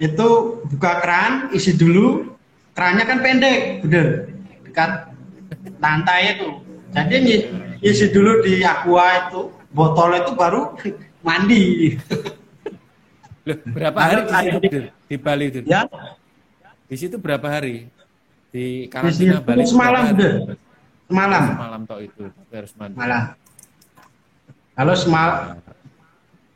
itu 0.00 0.28
buka 0.72 1.02
keran, 1.04 1.32
isi 1.52 1.76
dulu, 1.76 2.32
kerannya 2.72 3.04
kan 3.04 3.18
pendek, 3.20 3.84
bener, 3.84 4.06
dekat 4.64 5.12
lantai 5.82 6.38
itu. 6.38 6.48
Jadi 6.94 7.16
isi 7.84 8.08
dulu 8.14 8.40
di 8.40 8.64
aqua 8.64 9.28
itu, 9.28 9.52
botol 9.74 10.16
itu 10.16 10.32
baru 10.32 10.72
mandi. 11.26 11.96
Loh, 13.42 13.58
berapa 13.74 13.98
hari 13.98 14.20
di 14.22 14.34
situ 14.38 14.58
Dir? 14.70 14.84
di 15.10 15.16
Bali 15.18 15.44
itu? 15.50 15.58
ya, 15.66 15.82
Di 16.86 16.94
situ 16.94 17.16
berapa 17.18 17.42
hari? 17.50 17.90
Di 18.54 18.86
di 18.86 18.90
karantina 18.92 19.42
situ 19.42 19.46
Bali 19.50 19.62
semalam 19.66 20.02
berapa 20.14 20.54
bener, 21.06 21.10
semalam. 21.10 21.42
Semalam 21.54 21.80
toh 21.84 22.00
itu, 22.00 22.22
tapi 22.28 22.52
harus 22.54 22.72
mandi. 22.78 22.94
malam. 22.96 23.22
Lalu 24.72 24.92
semal 24.96 25.28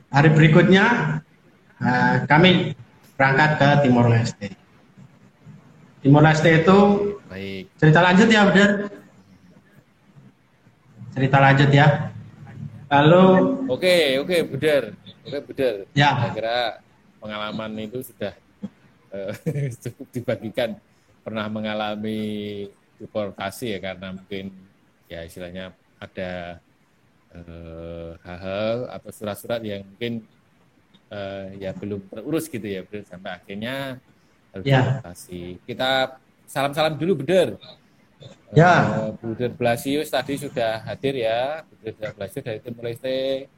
hari 0.09 0.29
berikutnya 0.33 0.85
eh, 1.79 2.15
kami 2.25 2.73
berangkat 3.17 3.51
ke 3.61 3.69
Timor 3.85 4.07
Leste. 4.09 4.49
Timor 6.01 6.23
Leste 6.25 6.51
itu 6.63 6.79
Baik. 7.27 7.65
cerita 7.77 8.01
lanjut 8.01 8.29
ya, 8.31 8.43
Bener? 8.49 8.71
Cerita 11.17 11.39
lanjut 11.41 11.71
ya. 11.73 11.87
Lalu 12.87 13.25
Oke, 13.67 14.21
oke, 14.23 14.37
benar. 14.57 14.83
Oke, 15.27 15.39
benar. 15.53 15.75
Ya. 15.97 16.11
Saya 16.23 16.31
kira 16.37 16.59
pengalaman 17.19 17.73
itu 17.83 17.99
sudah 18.05 18.33
eh, 19.11 19.33
cukup 19.83 20.07
dibagikan. 20.13 20.77
Pernah 21.27 21.51
mengalami 21.51 22.21
deportasi 23.01 23.77
ya 23.77 23.79
karena 23.81 24.17
mungkin 24.17 24.53
ya 25.07 25.23
istilahnya 25.23 25.73
ada 26.01 26.61
eh, 27.33 28.11
hal-hal 28.25 28.91
atau 28.91 29.11
surat-surat 29.13 29.61
yang 29.63 29.85
mungkin 29.87 30.25
eh, 31.11 31.47
ya 31.61 31.71
belum 31.77 32.05
terurus 32.11 32.51
gitu 32.51 32.67
ya, 32.67 32.83
sampai 33.07 33.31
akhirnya 33.37 34.01
harus 34.53 34.65
Ya. 34.65 35.05
Kita 35.69 36.17
salam-salam 36.49 36.97
dulu, 36.97 37.23
Beder. 37.23 37.61
Ya. 38.57 39.07
Eh, 39.07 39.11
Bruder 39.21 39.53
Blasius 39.53 40.09
tadi 40.09 40.41
sudah 40.41 40.81
hadir 40.89 41.21
ya, 41.21 41.63
Bruder 41.69 42.13
Blasius 42.17 42.45
dari 42.45 42.59
Timor 42.65 42.89
Leste, 42.89 43.51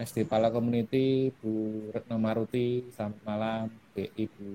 SD 0.00 0.24
Pala 0.24 0.48
Community, 0.48 1.28
Bu 1.36 1.88
Retno 1.92 2.16
Maruti, 2.16 2.88
selamat 2.96 3.20
malam, 3.26 3.62
B, 3.92 4.08
Ibu 4.16 4.48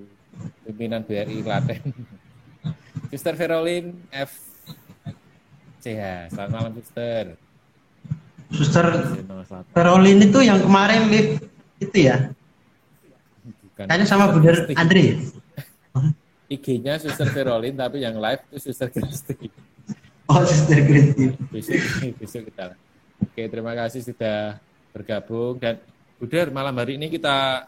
pimpinan 0.66 1.02
BRI 1.02 1.42
Klaten, 1.42 1.82
Sister 3.08 3.34
Verolin 3.34 3.94
F. 4.12 4.32
CH, 5.78 6.34
selamat 6.34 6.50
malam. 6.50 7.38
Suster 8.48 8.84
selamat 9.44 9.64
Caroline 9.76 10.20
itu 10.26 10.38
yang 10.42 10.58
kemarin 10.64 11.06
live 11.12 11.30
itu 11.78 11.98
ya. 12.08 12.32
Bukan. 13.44 13.86
Kayaknya 13.86 14.06
sama 14.08 14.32
Buder 14.34 14.66
Andre. 14.74 15.22
IG-nya 16.52 16.96
Sister 16.96 17.28
Verolin, 17.28 17.76
tapi 17.76 18.00
yang 18.00 18.16
live 18.16 18.40
itu 18.48 18.72
Sister 18.72 18.88
Kristi. 18.88 19.52
Oh, 20.28 20.44
Suster 20.44 20.80
Kristi. 20.84 21.32
besok 21.48 21.80
besok 22.20 22.42
kita 22.52 22.76
oke 23.16 23.42
terima 23.48 23.72
kasih 23.72 24.04
sudah 24.04 24.60
bergabung 24.92 25.56
dan 25.56 25.80
Buder 26.20 26.50
malam 26.50 26.76
hari 26.76 26.98
ini 26.98 27.08
kita 27.08 27.64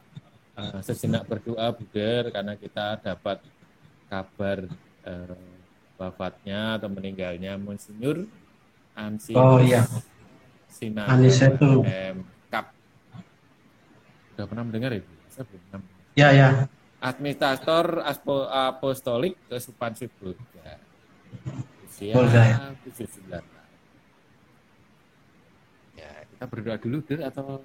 eh, 0.59 0.79
sejenak 0.85 1.25
berdoa 1.25 1.73
Buder 1.73 2.29
karena 2.29 2.59
kita 2.61 3.01
dapat 3.01 3.41
kabar 4.13 4.69
eh, 5.05 5.37
wafatnya 6.01 6.81
atau 6.81 6.89
meninggalnya 6.89 7.61
Monsinyur 7.61 8.25
Ansi 8.97 9.37
Oh, 9.37 9.61
iya. 9.61 9.85
Sinar 10.71 11.09
Anisetu. 11.13 11.83
M. 11.85 12.25
Kap 12.49 12.73
sudah 14.33 14.47
pernah 14.49 14.65
mendengar 14.65 14.91
ya? 14.97 15.03
Saya 15.29 15.45
belum 15.49 15.61
pernah 15.69 15.81
Ya, 16.19 16.29
ya. 16.35 16.49
Administrator 17.01 18.05
Aspo, 18.05 18.45
Apostolik 18.49 19.37
Kesupan 19.49 19.97
Sibolga. 19.97 20.77
Usia 21.87 22.13
Bolga, 22.13 22.43
ya. 22.45 22.57
79 22.85 23.29
tahun. 23.31 23.45
Ya, 25.97 26.11
kita 26.29 26.45
berdoa 26.45 26.77
dulu, 26.77 26.99
Der, 27.09 27.21
atau 27.25 27.65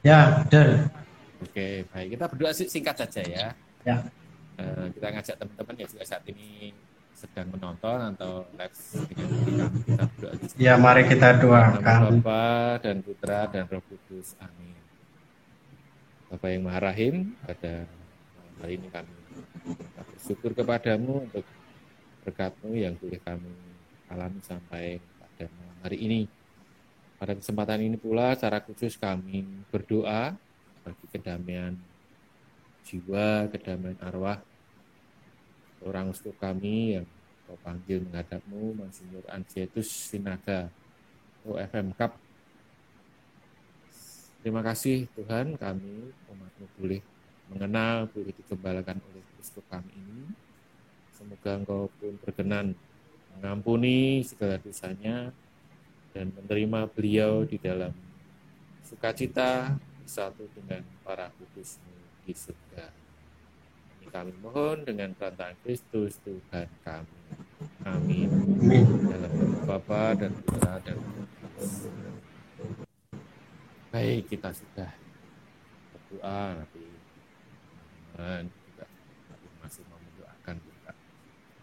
Ya, 0.00 0.46
benar. 0.48 0.88
Oke, 1.44 1.84
baik. 1.92 2.08
Kita 2.16 2.24
berdoa 2.28 2.52
singkat 2.54 2.94
saja 2.96 3.20
ya. 3.24 3.46
Ya. 3.84 3.96
Eh, 4.60 4.86
kita 4.92 5.06
ngajak 5.08 5.36
teman-teman 5.40 5.74
yang 5.80 5.88
juga 5.88 6.04
saat 6.04 6.24
ini 6.28 6.76
sedang 7.16 7.48
menonton 7.52 7.98
atau 8.16 8.44
live 8.56 8.76
dengan 9.08 9.28
kita 9.84 10.04
berdoa 10.08 10.32
Ya, 10.56 10.74
mari 10.76 11.02
kita 11.08 11.40
doakan. 11.40 12.20
Bapa 12.20 12.76
dan 12.84 13.00
Putra 13.00 13.48
dan 13.48 13.64
Roh 13.68 13.80
Kudus. 13.88 14.36
Amin. 14.40 14.76
Bapak 16.28 16.48
yang 16.52 16.62
Maha 16.64 16.92
Rahim, 16.92 17.32
pada 17.40 17.88
hari 18.60 18.76
ini 18.76 18.88
kami 18.92 19.12
bersyukur 19.96 20.52
kepadamu 20.52 21.24
untuk 21.24 21.44
berkatmu 22.24 22.76
yang 22.76 22.94
boleh 23.00 23.20
kami 23.24 23.52
alami 24.12 24.40
sampai 24.44 25.00
pada 25.16 25.48
malam 25.48 25.78
hari 25.84 25.98
ini. 26.04 26.22
Pada 27.16 27.36
kesempatan 27.36 27.80
ini 27.84 27.96
pula 28.00 28.32
secara 28.36 28.64
khusus 28.64 28.96
kami 28.96 29.44
berdoa 29.68 30.36
bagi 30.84 31.06
kedamaian 31.12 31.76
jiwa, 32.84 33.48
kedamaian 33.52 34.00
arwah 34.00 34.40
orang 35.84 36.12
uskup 36.12 36.36
kami 36.36 37.00
yang 37.00 37.06
kau 37.48 37.58
panggil 37.66 37.98
menghadapmu, 38.06 38.78
Monsinyur 38.78 39.26
Ansietus 39.26 39.90
Sinaga, 39.90 40.70
OFM 41.42 41.90
Cup. 41.96 42.14
Terima 44.40 44.64
kasih 44.64 45.04
Tuhan 45.18 45.58
kami 45.58 46.14
umatmu 46.30 46.66
boleh 46.80 47.02
mengenal, 47.52 48.08
boleh 48.08 48.32
digembalakan 48.32 49.02
oleh 49.12 49.22
uskup 49.42 49.66
kami 49.68 49.92
ini. 49.92 50.32
Semoga 51.12 51.60
engkau 51.60 51.92
pun 52.00 52.16
berkenan 52.24 52.72
mengampuni 53.36 54.24
segala 54.24 54.56
dosanya 54.56 55.34
dan 56.16 56.32
menerima 56.32 56.88
beliau 56.90 57.44
di 57.44 57.60
dalam 57.60 57.92
sukacita 58.86 59.76
bersatu 60.00 60.48
dengan 60.56 60.82
para 61.04 61.30
kudusmu 61.38 61.94
di 62.24 62.32
surga 62.34 62.99
kami 64.10 64.34
mohon 64.42 64.82
dengan 64.82 65.14
perantara 65.14 65.54
Kristus 65.62 66.18
Tuhan 66.26 66.66
kami. 66.82 67.18
Amin. 67.86 68.28
Amin. 68.28 68.86
Dalam 69.06 69.32
Bapa 69.64 70.18
dan 70.18 70.34
Putra 70.42 70.82
dan 70.82 70.98
Baik, 73.90 74.30
kita 74.30 74.54
sudah 74.54 74.90
berdoa 75.90 76.42
nanti 76.58 76.86
dan 78.14 78.46
juga 78.46 78.84
masih 79.64 79.82
mau 79.90 79.98
mendoakan 79.98 80.56
juga. 80.62 80.90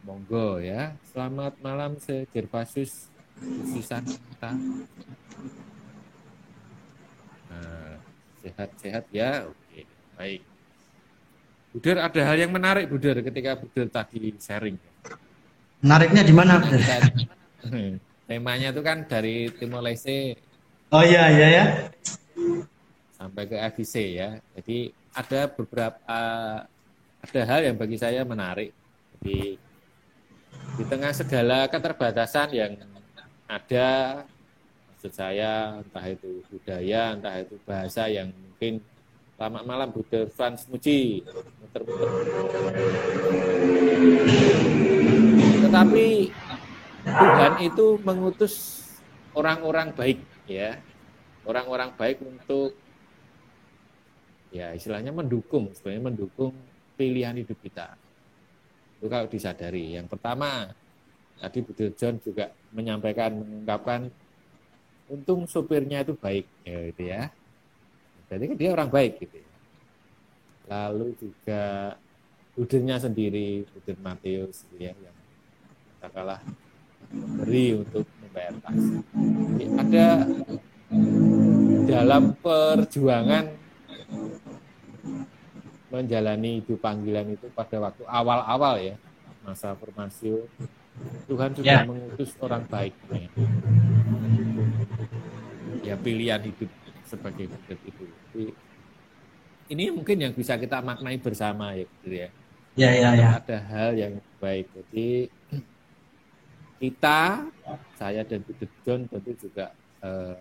Monggo 0.03 0.47
ya. 0.59 0.95
Selamat 1.11 1.53
malam 1.63 1.95
sejervasus 1.99 3.11
Susan 3.71 4.03
kita. 4.03 4.51
Nah, 7.47 7.95
sehat-sehat 8.43 9.05
ya. 9.13 9.47
Oke, 9.47 9.87
baik. 10.17 10.56
Buder 11.75 11.97
ada 11.99 12.21
hal 12.23 12.37
yang 12.39 12.51
menarik 12.55 12.87
Buder 12.87 13.19
ketika 13.19 13.59
Buder 13.59 13.87
tadi 13.91 14.33
sharing. 14.39 14.77
Menariknya 15.83 16.23
di 16.23 16.33
mana 16.33 16.63
Buder? 16.63 17.01
Temanya 18.27 18.75
itu 18.75 18.81
kan 18.83 19.07
dari 19.07 19.47
Timor 19.55 19.83
Leste. 19.87 20.35
Oh 20.91 21.03
iya 21.03 21.31
iya 21.31 21.47
ya. 21.47 21.65
Sampai 23.15 23.47
ke 23.47 23.55
FIC 23.75 23.95
ya. 24.19 24.39
Jadi 24.55 24.91
ada 25.15 25.47
beberapa 25.47 26.19
ada 27.23 27.41
hal 27.47 27.59
yang 27.63 27.75
bagi 27.75 27.95
saya 27.99 28.23
menarik. 28.27 28.71
Jadi 29.17 29.59
di 30.77 30.83
tengah 30.85 31.11
segala 31.15 31.67
keterbatasan 31.71 32.51
yang 32.51 32.75
ada 33.47 34.21
maksud 34.91 35.13
saya 35.13 35.79
entah 35.79 36.05
itu 36.09 36.43
budaya, 36.51 37.15
entah 37.15 37.35
itu 37.39 37.55
bahasa 37.63 38.11
yang 38.11 38.27
mungkin 38.33 38.83
Selamat 39.37 39.69
malam 39.69 39.93
Buddha 39.93 40.25
Frans 40.33 40.65
Muji. 40.65 41.21
Tetapi 45.61 46.07
Tuhan 47.05 47.53
itu 47.61 48.01
mengutus 48.01 48.81
orang-orang 49.37 49.93
baik 49.93 50.25
ya. 50.49 50.81
Orang-orang 51.45 51.93
baik 51.93 52.17
untuk 52.25 52.73
ya 54.49 54.73
istilahnya 54.73 55.13
mendukung, 55.13 55.69
sebenarnya 55.69 56.17
mendukung 56.17 56.57
pilihan 56.97 57.37
hidup 57.37 57.61
kita. 57.61 57.93
Itu 58.97 59.05
kalau 59.05 59.29
disadari. 59.29 60.01
Yang 60.01 60.17
pertama, 60.17 60.73
tadi 61.37 61.61
Buddha 61.61 61.93
John 61.93 62.17
juga 62.25 62.49
menyampaikan, 62.73 63.37
mengungkapkan 63.37 64.09
untung 65.13 65.45
sopirnya 65.45 66.01
itu 66.01 66.17
baik 66.17 66.49
ya 66.65 66.89
gitu 66.89 67.05
ya 67.05 67.29
jadi 68.27 68.43
kan 68.43 68.57
dia 68.59 68.69
orang 68.75 68.89
baik 68.91 69.23
gitu 69.23 69.35
ya. 69.39 69.49
Lalu 70.67 71.07
juga 71.15 71.95
budirnya 72.59 72.99
sendiri, 72.99 73.63
budir 73.71 73.95
Matius 74.03 74.67
gitu 74.67 74.83
ya, 74.83 74.91
yang 74.91 75.15
katakanlah 75.97 76.43
beri 77.39 77.79
untuk 77.79 78.03
membayar 78.19 78.53
taksi. 78.67 78.95
Jadi 79.55 79.65
ada 79.79 80.07
dalam 81.87 82.35
perjuangan 82.43 83.47
menjalani 85.87 86.59
hidup 86.59 86.83
panggilan 86.83 87.31
itu 87.31 87.47
pada 87.55 87.79
waktu 87.79 88.03
awal-awal 88.03 88.75
ya 88.75 88.99
masa 89.47 89.71
formasio 89.71 90.43
Tuhan 91.31 91.55
juga 91.55 91.71
ya. 91.71 91.87
mengutus 91.87 92.35
orang 92.43 92.67
baik 92.67 92.91
ya 95.87 95.95
pilihan 95.95 96.43
hidup 96.43 96.67
sebagai. 97.07 97.47
Jadi, 97.71 97.87
ini 99.67 99.91
mungkin 99.91 100.17
yang 100.19 100.33
bisa 100.33 100.55
kita 100.55 100.79
maknai 100.79 101.19
bersama 101.19 101.75
ya, 101.75 101.85
gitu 101.85 102.15
ya. 102.15 102.29
Ya, 102.77 102.91
ya, 102.93 103.09
ya. 103.17 103.29
Ada 103.41 103.57
hal 103.67 103.89
yang 103.97 104.13
baik. 104.37 104.69
Jadi 104.71 105.27
kita, 106.81 107.49
saya 107.97 108.21
dan 108.23 108.45
John 108.85 109.09
tentu 109.09 109.31
juga 109.35 109.73
eh, 110.05 110.37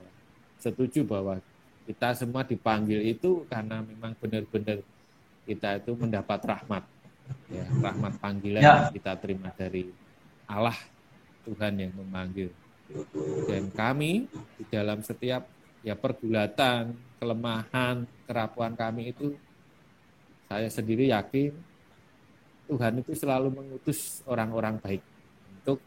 setuju 0.60 1.02
bahwa 1.02 1.40
kita 1.86 2.12
semua 2.18 2.42
dipanggil 2.42 3.00
itu 3.02 3.46
karena 3.46 3.80
memang 3.80 4.12
benar-benar 4.18 4.82
kita 5.46 5.78
itu 5.78 5.94
mendapat 5.94 6.42
rahmat, 6.42 6.84
ya, 7.46 7.64
rahmat 7.78 8.12
panggilan 8.18 8.62
ya. 8.62 8.66
yang 8.66 8.94
kita 8.98 9.12
terima 9.22 9.48
dari 9.54 9.86
Allah 10.50 10.76
Tuhan 11.46 11.78
yang 11.78 11.94
memanggil. 11.94 12.50
Dan 13.46 13.70
kami 13.74 14.30
di 14.58 14.64
dalam 14.70 15.02
setiap 15.02 15.46
ya 15.86 15.94
pergulatan, 15.94 16.98
kelemahan, 17.22 18.02
kerapuan 18.26 18.74
kami 18.74 19.14
itu 19.14 19.38
saya 20.50 20.66
sendiri 20.66 21.14
yakin 21.14 21.54
Tuhan 22.66 22.98
itu 22.98 23.14
selalu 23.14 23.54
mengutus 23.54 24.26
orang-orang 24.26 24.82
baik 24.82 25.02
untuk 25.62 25.78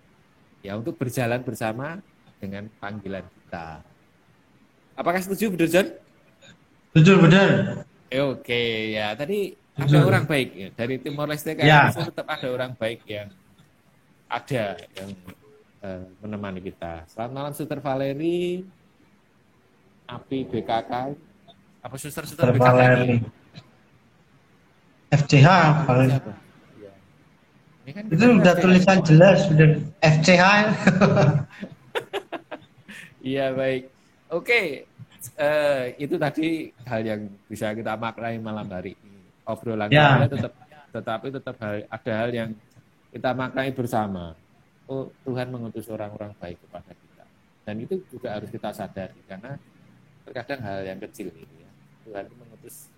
ya 0.64 0.80
untuk 0.80 0.96
berjalan 0.96 1.44
bersama 1.44 2.00
dengan 2.40 2.72
panggilan 2.80 3.28
kita. 3.28 3.84
Apakah 4.96 5.20
setuju, 5.20 5.52
Bro 5.52 5.68
John? 5.68 5.88
Setuju, 6.96 7.12
benar. 7.20 7.84
Eh, 8.08 8.24
oke, 8.24 8.64
ya 8.96 9.12
tadi 9.20 9.52
ada 9.76 10.00
orang 10.08 10.24
baik 10.24 10.50
ya. 10.56 10.68
dari 10.76 10.96
Timor 11.04 11.28
Leste 11.28 11.56
kan 11.56 11.64
ya. 11.68 11.92
tetap 11.92 12.28
ada 12.28 12.48
orang 12.48 12.72
baik 12.80 13.04
yang 13.04 13.28
ada 14.32 14.80
yang 14.96 15.10
uh, 15.84 16.04
menemani 16.24 16.64
kita. 16.64 17.04
Selamat 17.12 17.32
malam, 17.36 17.52
Suter 17.52 17.84
Valeri. 17.84 18.79
API 20.10 20.50
BKK 20.50 20.94
apa 21.80 21.96
suster-suster 21.96 22.52
BKK 22.52 22.82
ini? 23.08 23.18
FCH 25.10 25.48
paling. 25.90 26.12
Ya. 26.78 26.94
Kan 27.96 28.04
itu 28.14 28.26
udah 28.38 28.54
tulisan 28.60 29.00
jelas 29.02 29.48
sudah 29.48 29.70
FCH. 30.04 30.44
Iya 33.20 33.52
baik. 33.52 33.92
Oke, 34.32 34.88
uh, 35.36 35.92
itu 36.00 36.16
tadi 36.16 36.72
hal 36.88 37.04
yang 37.04 37.22
bisa 37.52 37.76
kita 37.76 38.00
maknai 38.00 38.40
malam 38.40 38.64
hari 38.72 38.96
ini. 38.96 39.20
Obrolan 39.44 39.92
ya. 39.92 40.24
kita 40.24 40.40
tetap, 40.40 40.54
tetapi 40.96 41.28
tetap 41.28 41.56
hal, 41.60 41.84
ada 41.92 42.14
hal 42.16 42.30
yang 42.32 42.50
kita 43.12 43.36
maknai 43.36 43.76
bersama. 43.76 44.40
Oh 44.88 45.12
Tuhan 45.28 45.52
mengutus 45.52 45.92
orang-orang 45.92 46.32
baik 46.40 46.64
kepada 46.64 46.96
kita. 46.96 47.26
Dan 47.68 47.76
itu 47.84 48.00
juga 48.08 48.40
harus 48.40 48.48
kita 48.48 48.72
sadari 48.72 49.20
karena 49.28 49.60
terkadang 50.30 50.62
hal 50.62 50.86
yang 50.86 51.02
kecil 51.02 51.34
ini 51.34 51.66
ya 51.66 51.70
Tuhan 52.06 52.26
mengutus 52.38 52.90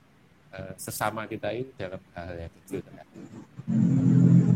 uh, 0.52 0.76
sesama 0.76 1.24
kita 1.28 1.56
ini 1.56 1.72
dalam 1.80 2.00
hal 2.16 2.36
yang 2.36 2.52
kecil 2.64 2.80
terkadang. 2.84 3.24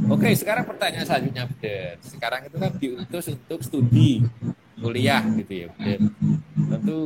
Oke, 0.05 0.29
sekarang 0.37 0.69
pertanyaan 0.69 1.07
selanjutnya, 1.07 1.43
Buden. 1.49 1.97
Sekarang 2.05 2.41
itu 2.45 2.57
kan 2.61 2.71
diutus 2.77 3.25
untuk 3.31 3.59
studi 3.65 4.21
kuliah 4.77 5.23
gitu 5.33 5.65
ya, 5.65 5.67
Buden. 5.73 6.01
Tentu 6.53 6.99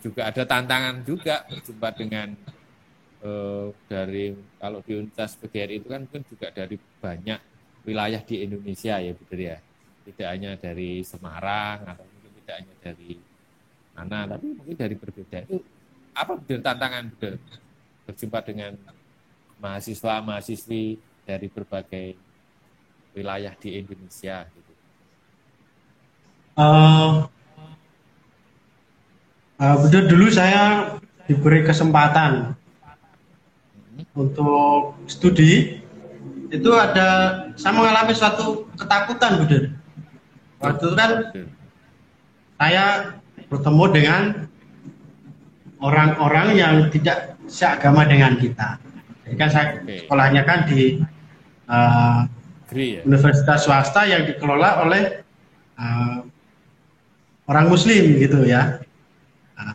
juga 0.00 0.22
ada 0.30 0.42
tantangan 0.46 1.02
juga 1.04 1.44
berjumpa 1.50 1.88
dengan 1.98 2.28
uh, 3.26 3.74
dari 3.90 4.32
kalau 4.56 4.80
di 4.80 4.92
Universitas 4.94 5.36
PGRI 5.36 5.82
itu 5.82 5.88
kan 5.90 6.00
mungkin 6.06 6.22
juga 6.24 6.48
dari 6.54 6.76
banyak 6.78 7.40
wilayah 7.84 8.22
di 8.24 8.34
Indonesia 8.40 8.94
ya, 9.02 9.12
Buden 9.12 9.40
ya. 9.42 9.58
Tidak 10.06 10.28
hanya 10.30 10.54
dari 10.54 11.02
Semarang 11.02 11.82
atau 11.82 12.06
mungkin 12.06 12.30
tidak 12.40 12.54
hanya 12.62 12.74
dari 12.78 13.35
mana 13.96 14.28
tapi 14.28 14.52
mungkin 14.52 14.76
dari 14.76 14.94
berbeda 14.94 15.48
itu 15.48 15.64
apa 16.12 16.32
betul 16.36 16.60
tantangan 16.60 17.04
betul 17.16 17.34
berjumpa 18.06 18.38
dengan 18.44 18.72
mahasiswa 19.58 20.20
mahasiswi 20.20 21.00
dari 21.26 21.48
berbagai 21.50 22.14
wilayah 23.16 23.52
di 23.58 23.80
Indonesia? 23.80 24.46
Gitu? 24.46 24.72
Uh, 26.56 27.26
uh, 29.60 29.76
betul 29.80 30.06
dulu 30.08 30.26
saya 30.30 30.94
diberi 31.26 31.66
kesempatan 31.66 32.54
hmm. 33.96 34.06
untuk 34.14 34.94
studi 35.10 35.82
itu 36.46 36.70
ada 36.78 37.42
saya 37.58 37.74
mengalami 37.74 38.14
suatu 38.14 38.70
ketakutan 38.78 39.42
Budi. 39.42 39.58
Waktu 40.62 40.84
itu 40.86 40.96
kan 40.96 41.10
saya 42.56 42.84
bertemu 43.46 43.84
dengan 43.94 44.22
orang-orang 45.78 46.48
yang 46.56 46.74
tidak 46.90 47.38
seagama 47.46 48.02
dengan 48.08 48.34
kita. 48.40 48.80
Jadi 49.26 49.36
kan 49.38 49.48
saya 49.50 49.66
sekolahnya 49.86 50.42
kan 50.46 50.66
di 50.70 51.02
uh, 51.70 52.26
universitas 53.06 53.66
swasta 53.66 54.06
yang 54.06 54.26
dikelola 54.26 54.86
oleh 54.86 55.22
uh, 55.78 56.26
orang 57.46 57.66
Muslim 57.70 58.18
gitu 58.18 58.46
ya. 58.46 58.82
Nah, 59.54 59.74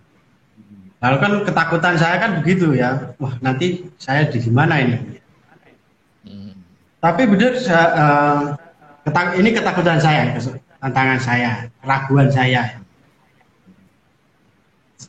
lalu 0.99 1.17
kan 1.19 1.31
ketakutan 1.47 1.95
saya 1.95 2.15
kan 2.19 2.43
begitu 2.43 2.75
ya. 2.75 3.15
Wah 3.19 3.35
nanti 3.39 3.87
saya 3.95 4.27
di 4.27 4.39
mana 4.51 4.83
ini? 4.83 4.97
Tapi 7.01 7.25
benar 7.25 7.57
uh, 7.57 8.53
ketang, 9.01 9.27
ini 9.41 9.49
ketakutan 9.57 9.97
saya, 9.97 10.37
tantangan 10.77 11.17
saya, 11.17 11.51
raguan 11.81 12.29
saya. 12.29 12.80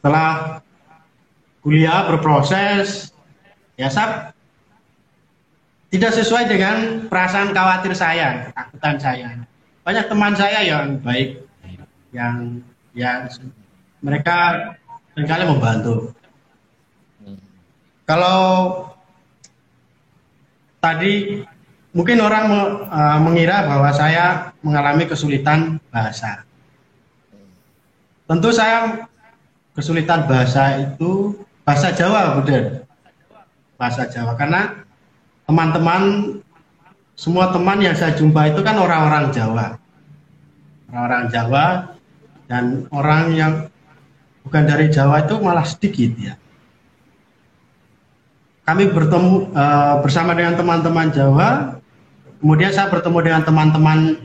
Setelah 0.03 0.59
kuliah 1.63 2.11
berproses, 2.11 3.15
ya 3.79 3.87
saya 3.87 4.35
tidak 5.95 6.11
sesuai 6.19 6.51
dengan 6.51 7.07
perasaan 7.07 7.55
khawatir 7.55 7.95
saya, 7.95 8.51
ketakutan 8.51 8.97
saya. 8.99 9.29
Banyak 9.87 10.11
teman 10.11 10.35
saya 10.35 10.59
yang 10.67 10.99
baik, 11.07 11.47
yang 12.11 12.59
ya 12.99 13.31
mereka 14.03 14.75
sering 15.15 15.31
kali 15.31 15.47
membantu. 15.47 16.11
Kalau 18.03 18.43
tadi 20.83 21.47
Mungkin 21.93 22.25
orang 22.25 22.47
uh, 22.89 23.21
mengira 23.21 23.69
bahwa 23.69 23.93
saya 23.93 24.57
mengalami 24.65 25.05
kesulitan 25.05 25.77
bahasa. 25.93 26.41
Tentu 28.25 28.49
saya 28.49 29.05
kesulitan 29.73 30.29
bahasa 30.29 30.81
itu 30.81 31.37
bahasa 31.67 31.93
Jawa, 31.93 32.39
Buden. 32.39 32.85
Bahasa 33.77 34.07
Jawa 34.07 34.39
karena 34.39 34.85
teman-teman 35.49 36.03
semua 37.19 37.51
teman 37.51 37.79
yang 37.83 37.97
saya 37.97 38.15
jumpa 38.17 38.55
itu 38.55 38.61
kan 38.65 38.79
orang-orang 38.79 39.33
Jawa. 39.35 39.67
Orang-orang 40.93 41.25
Jawa 41.33 41.65
dan 42.47 42.87
orang 42.93 43.25
yang 43.33 43.53
bukan 44.45 44.65
dari 44.69 44.93
Jawa 44.93 45.25
itu 45.25 45.35
malah 45.41 45.65
sedikit 45.65 46.13
ya. 46.21 46.35
Kami 48.63 48.95
bertemu 48.95 49.51
uh, 49.53 49.99
bersama 50.05 50.39
dengan 50.39 50.55
teman-teman 50.55 51.11
Jawa 51.11 51.83
Kemudian 52.43 52.75
saya 52.75 52.91
bertemu 52.91 53.23
dengan 53.23 53.43
teman-teman 53.47 54.19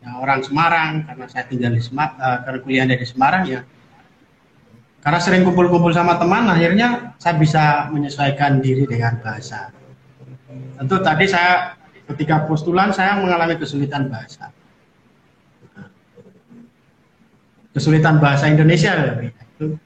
ya, 0.00 0.16
orang 0.16 0.40
Semarang 0.40 1.04
karena 1.04 1.28
saya 1.28 1.44
tinggal 1.44 1.76
di 1.76 1.84
Semarang, 1.84 2.16
uh, 2.16 2.38
karena 2.40 2.58
kuliah 2.64 2.84
di 2.88 3.04
Semarang 3.04 3.44
ya. 3.44 3.60
Karena 5.08 5.24
sering 5.24 5.40
kumpul-kumpul 5.40 5.88
sama 5.88 6.20
teman, 6.20 6.52
akhirnya 6.52 7.16
saya 7.16 7.40
bisa 7.40 7.88
menyesuaikan 7.88 8.60
diri 8.60 8.84
dengan 8.84 9.16
bahasa. 9.24 9.72
Tentu 10.76 11.00
tadi 11.00 11.24
saya 11.24 11.80
ketika 12.12 12.44
postulan 12.44 12.92
saya 12.92 13.16
mengalami 13.16 13.56
kesulitan 13.56 14.12
bahasa. 14.12 14.52
Kesulitan 17.72 18.20
bahasa 18.20 18.52
Indonesia 18.52 19.16
itu. 19.24 19.80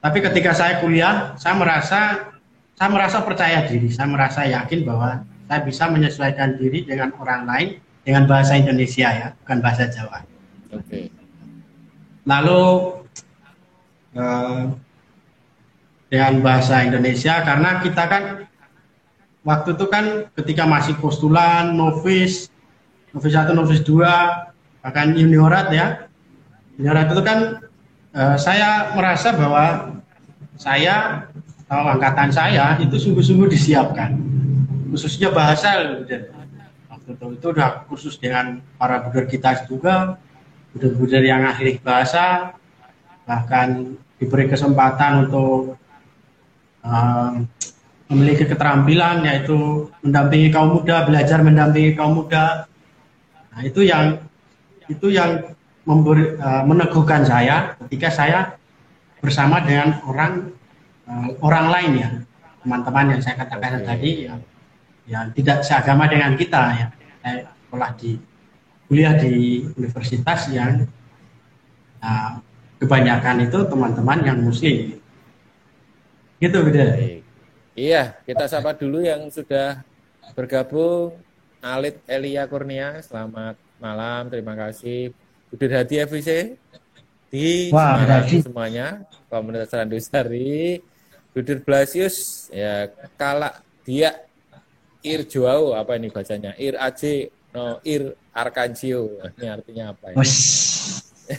Tapi 0.00 0.18
ketika 0.32 0.56
saya 0.56 0.80
kuliah, 0.80 1.36
saya 1.36 1.60
merasa 1.60 2.32
saya 2.72 2.88
merasa 2.88 3.20
percaya 3.20 3.68
diri, 3.68 3.92
saya 3.92 4.08
merasa 4.08 4.48
yakin 4.48 4.80
bahwa 4.80 5.28
saya 5.44 5.60
bisa 5.60 5.92
menyesuaikan 5.92 6.56
diri 6.56 6.88
dengan 6.88 7.12
orang 7.20 7.44
lain 7.44 7.68
dengan 8.00 8.24
bahasa 8.24 8.56
Indonesia 8.56 9.12
ya, 9.12 9.28
bukan 9.44 9.60
bahasa 9.60 9.92
Jawa. 9.92 10.24
Oke. 10.72 10.88
Okay. 10.88 11.04
Lalu 12.24 13.03
uh, 14.14 14.72
dengan 16.08 16.32
bahasa 16.40 16.86
Indonesia 16.86 17.42
karena 17.42 17.82
kita 17.82 18.04
kan 18.06 18.24
waktu 19.44 19.76
itu 19.76 19.86
kan 19.90 20.04
ketika 20.38 20.64
masih 20.64 20.96
postulan, 20.98 21.74
novis, 21.76 22.48
novis 23.12 23.32
satu, 23.34 23.52
novis 23.52 23.84
dua, 23.84 24.48
bahkan 24.80 25.12
juniorat 25.12 25.68
ya. 25.70 25.86
Juniorat 26.78 27.12
itu 27.12 27.22
kan 27.22 27.38
uh, 28.16 28.36
saya 28.40 28.94
merasa 28.96 29.34
bahwa 29.34 29.96
saya 30.54 31.28
atau 31.66 31.90
angkatan 31.90 32.30
saya 32.30 32.78
itu 32.78 32.94
sungguh-sungguh 32.94 33.50
disiapkan. 33.50 34.14
Khususnya 34.94 35.34
bahasa 35.34 35.82
waktu 36.86 37.10
itu 37.18 37.26
itu 37.34 37.46
udah 37.50 37.82
khusus 37.90 38.14
dengan 38.16 38.62
para 38.78 39.02
buder 39.02 39.26
kita 39.26 39.66
juga 39.66 40.14
buder-buder 40.70 41.22
yang 41.26 41.42
ahli 41.42 41.82
bahasa 41.82 42.54
bahkan 43.24 43.96
diberi 44.20 44.46
kesempatan 44.48 45.28
untuk 45.28 45.76
uh, 46.84 47.32
memiliki 48.12 48.44
keterampilan 48.44 49.24
yaitu 49.24 49.88
mendampingi 50.04 50.52
kaum 50.52 50.76
muda 50.76 51.08
belajar 51.08 51.40
mendampingi 51.40 51.96
kaum 51.96 52.20
muda. 52.20 52.68
Nah 53.52 53.60
itu 53.64 53.82
yang 53.84 54.20
itu 54.86 55.08
yang 55.08 55.56
memberi, 55.88 56.36
uh, 56.36 56.62
meneguhkan 56.68 57.24
saya 57.24 57.76
ketika 57.84 58.08
saya 58.12 58.38
bersama 59.24 59.64
dengan 59.64 60.04
orang 60.04 60.52
uh, 61.08 61.28
orang 61.40 61.66
lain 61.72 61.92
ya. 62.00 62.10
Teman-teman 62.64 63.16
yang 63.16 63.20
saya 63.20 63.36
katakan 63.40 63.80
okay. 63.80 63.84
tadi 63.84 64.10
ya. 64.28 64.34
Yang 65.04 65.26
tidak 65.40 65.58
seagama 65.64 66.08
dengan 66.08 66.32
kita 66.36 66.62
ya. 66.76 66.86
Saya 67.20 67.36
sekolah 67.48 67.90
di 67.96 68.10
kuliah 68.88 69.16
di 69.16 69.64
universitas 69.76 70.48
yang 70.52 70.84
nah, 72.00 72.40
kebanyakan 72.84 73.48
itu 73.48 73.58
teman-teman 73.64 74.18
yang 74.20 74.38
muslim. 74.44 75.00
Gitu 76.36 76.58
beda. 76.60 76.86
Iya 77.72 78.20
kita 78.28 78.44
sapa 78.44 78.76
dulu 78.76 79.00
yang 79.00 79.32
sudah 79.32 79.80
bergabung. 80.36 81.16
Alit 81.64 81.96
Elia 82.04 82.44
Kurnia 82.44 83.00
selamat 83.00 83.56
malam 83.80 84.28
terima 84.28 84.52
kasih. 84.52 85.16
Budir 85.48 85.72
Hadi 85.72 86.04
FVC 86.04 86.60
di 87.32 87.72
Wah, 87.72 87.96
semuanya 88.28 89.06
komunitas 89.32 89.72
Randusari 89.72 90.82
Budir 91.32 91.64
Blasius 91.64 92.46
ya 92.52 92.92
kalak 93.16 93.64
dia 93.86 94.28
Ir 95.04 95.24
Joao 95.24 95.72
apa 95.72 95.96
ini 95.96 96.12
bacanya? 96.12 96.52
Ir 96.60 96.76
Aji 96.76 97.32
no 97.56 97.80
Ir 97.80 98.12
Arkancio. 98.32 99.20
Ini 99.40 99.46
artinya 99.52 99.92
apa 99.92 100.12
ya? 100.12 100.20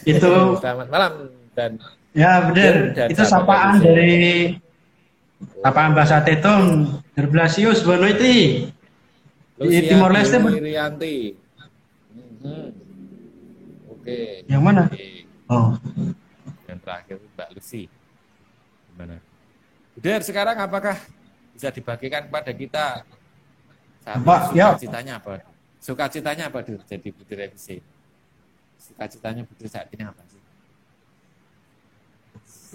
Itu. 0.03 0.33
Selamat 0.59 0.87
malam 0.89 1.13
dan 1.55 1.71
ya 2.15 2.47
benar 2.51 2.95
itu 3.11 3.23
sapaan 3.23 3.79
dari 3.83 4.55
sapaan 5.59 5.91
bahasa 5.91 6.23
Tetong 6.23 6.99
Derblasius 7.15 7.83
Bono 7.83 8.07
itu 8.07 8.67
di 9.55 9.79
Timor 9.87 10.11
Leste 10.11 10.39
Irianti 10.39 11.35
hmm. 12.43 12.69
oke. 13.91 14.19
Yang 14.47 14.61
mana? 14.63 14.83
Oke. 14.91 15.25
oh. 15.51 15.69
Yang 16.67 16.79
terakhir 16.83 17.15
Mbak 17.35 17.49
Lucy. 17.55 17.83
Gimana? 18.91 19.15
Udah 19.95 20.19
sekarang 20.19 20.57
apakah 20.59 20.97
bisa 21.55 21.71
dibagikan 21.71 22.27
kepada 22.27 22.51
kita? 22.51 22.87
Saat 24.03 24.21
Pak, 24.21 24.41
ya. 24.53 24.75
citanya 24.77 25.17
apa? 25.17 25.41
Sukacitanya 25.79 26.51
apa 26.51 26.61
dulu 26.61 26.83
jadi 26.83 27.09
Budi 27.09 27.33
Revisi? 27.33 27.77
Sukacitanya 28.85 29.41
Budi 29.49 29.65
saat 29.65 29.89
ini 29.89 30.05
apa 30.05 30.21
sih? 30.29 30.41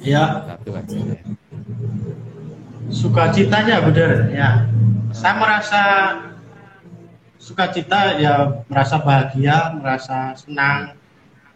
Ya. 0.02 0.42
Satu 0.42 0.70
aja. 0.74 0.96
Ya. 0.98 1.22
Sukacitanya 2.90 3.76
benar 3.86 4.12
ya. 4.34 4.50
Saya 5.14 5.34
merasa 5.38 5.82
sukacita 7.38 8.18
ya 8.18 8.62
merasa 8.66 8.98
bahagia, 8.98 9.70
merasa 9.78 10.34
senang, 10.34 10.98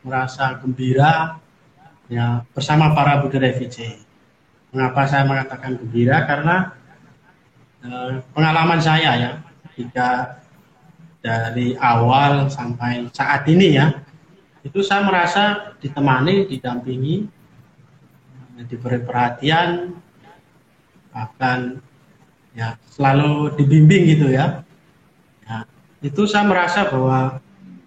merasa 0.06 0.54
gembira 0.62 1.42
ya 2.06 2.46
bersama 2.54 2.94
para 2.94 3.18
Budi 3.26 3.42
Revisi. 3.42 3.90
Mengapa 4.70 5.06
saya 5.10 5.26
mengatakan 5.26 5.74
gembira? 5.82 6.22
Karena 6.30 6.70
eh, 7.82 8.22
pengalaman 8.30 8.78
saya 8.78 9.10
ya 9.18 9.32
ketika 9.66 10.38
dari 11.24 11.74
awal 11.80 12.46
sampai 12.46 13.10
saat 13.10 13.42
ini 13.50 13.80
ya 13.80 13.90
itu 14.64 14.80
saya 14.80 15.04
merasa 15.04 15.76
ditemani, 15.78 16.48
didampingi, 16.48 17.28
diberi 18.64 18.98
perhatian, 19.04 19.92
bahkan 21.12 21.84
ya 22.56 22.80
selalu 22.88 23.52
dibimbing 23.60 24.16
gitu 24.16 24.32
ya. 24.32 24.64
ya 25.44 25.68
itu 26.00 26.24
saya 26.24 26.48
merasa 26.48 26.88
bahwa 26.88 27.38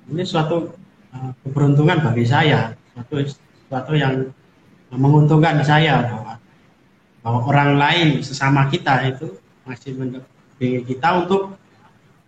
ini 0.07 0.21
suatu 0.21 0.71
uh, 1.11 1.31
keberuntungan 1.41 2.03
bagi 2.05 2.29
saya, 2.29 2.77
suatu 2.93 3.25
suatu 3.67 3.93
yang 3.97 4.29
menguntungkan 4.93 5.59
saya 5.65 6.05
bahwa 6.05 6.33
bahwa 7.25 7.39
orang 7.51 7.71
lain 7.75 8.07
sesama 8.23 8.71
kita 8.71 9.03
itu 9.11 9.35
masih 9.67 9.99
mendampingi 9.99 10.87
kita 10.87 11.25
untuk 11.25 11.59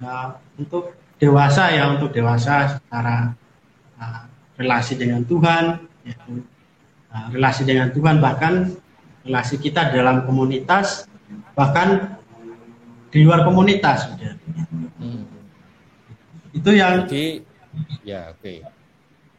uh, 0.04 0.36
untuk 0.60 0.92
dewasa 1.20 1.72
ya 1.72 1.96
untuk 1.96 2.12
dewasa 2.12 2.76
secara 2.76 3.32
uh, 3.96 4.29
relasi 4.60 5.00
dengan 5.00 5.24
Tuhan 5.24 5.88
yaitu 6.04 6.44
uh, 7.16 7.28
relasi 7.32 7.64
dengan 7.64 7.90
Tuhan 7.96 8.20
bahkan 8.20 8.76
relasi 9.24 9.56
kita 9.56 9.96
dalam 9.96 10.28
komunitas 10.28 11.08
bahkan 11.56 12.20
di 13.10 13.24
luar 13.24 13.48
komunitas 13.48 14.12
sudah 14.12 14.36
hmm. 15.00 15.24
itu 16.52 16.70
yang 16.76 17.08
jadi 17.08 17.42
ya 18.04 18.36
oke 18.36 18.44
okay. 18.44 18.58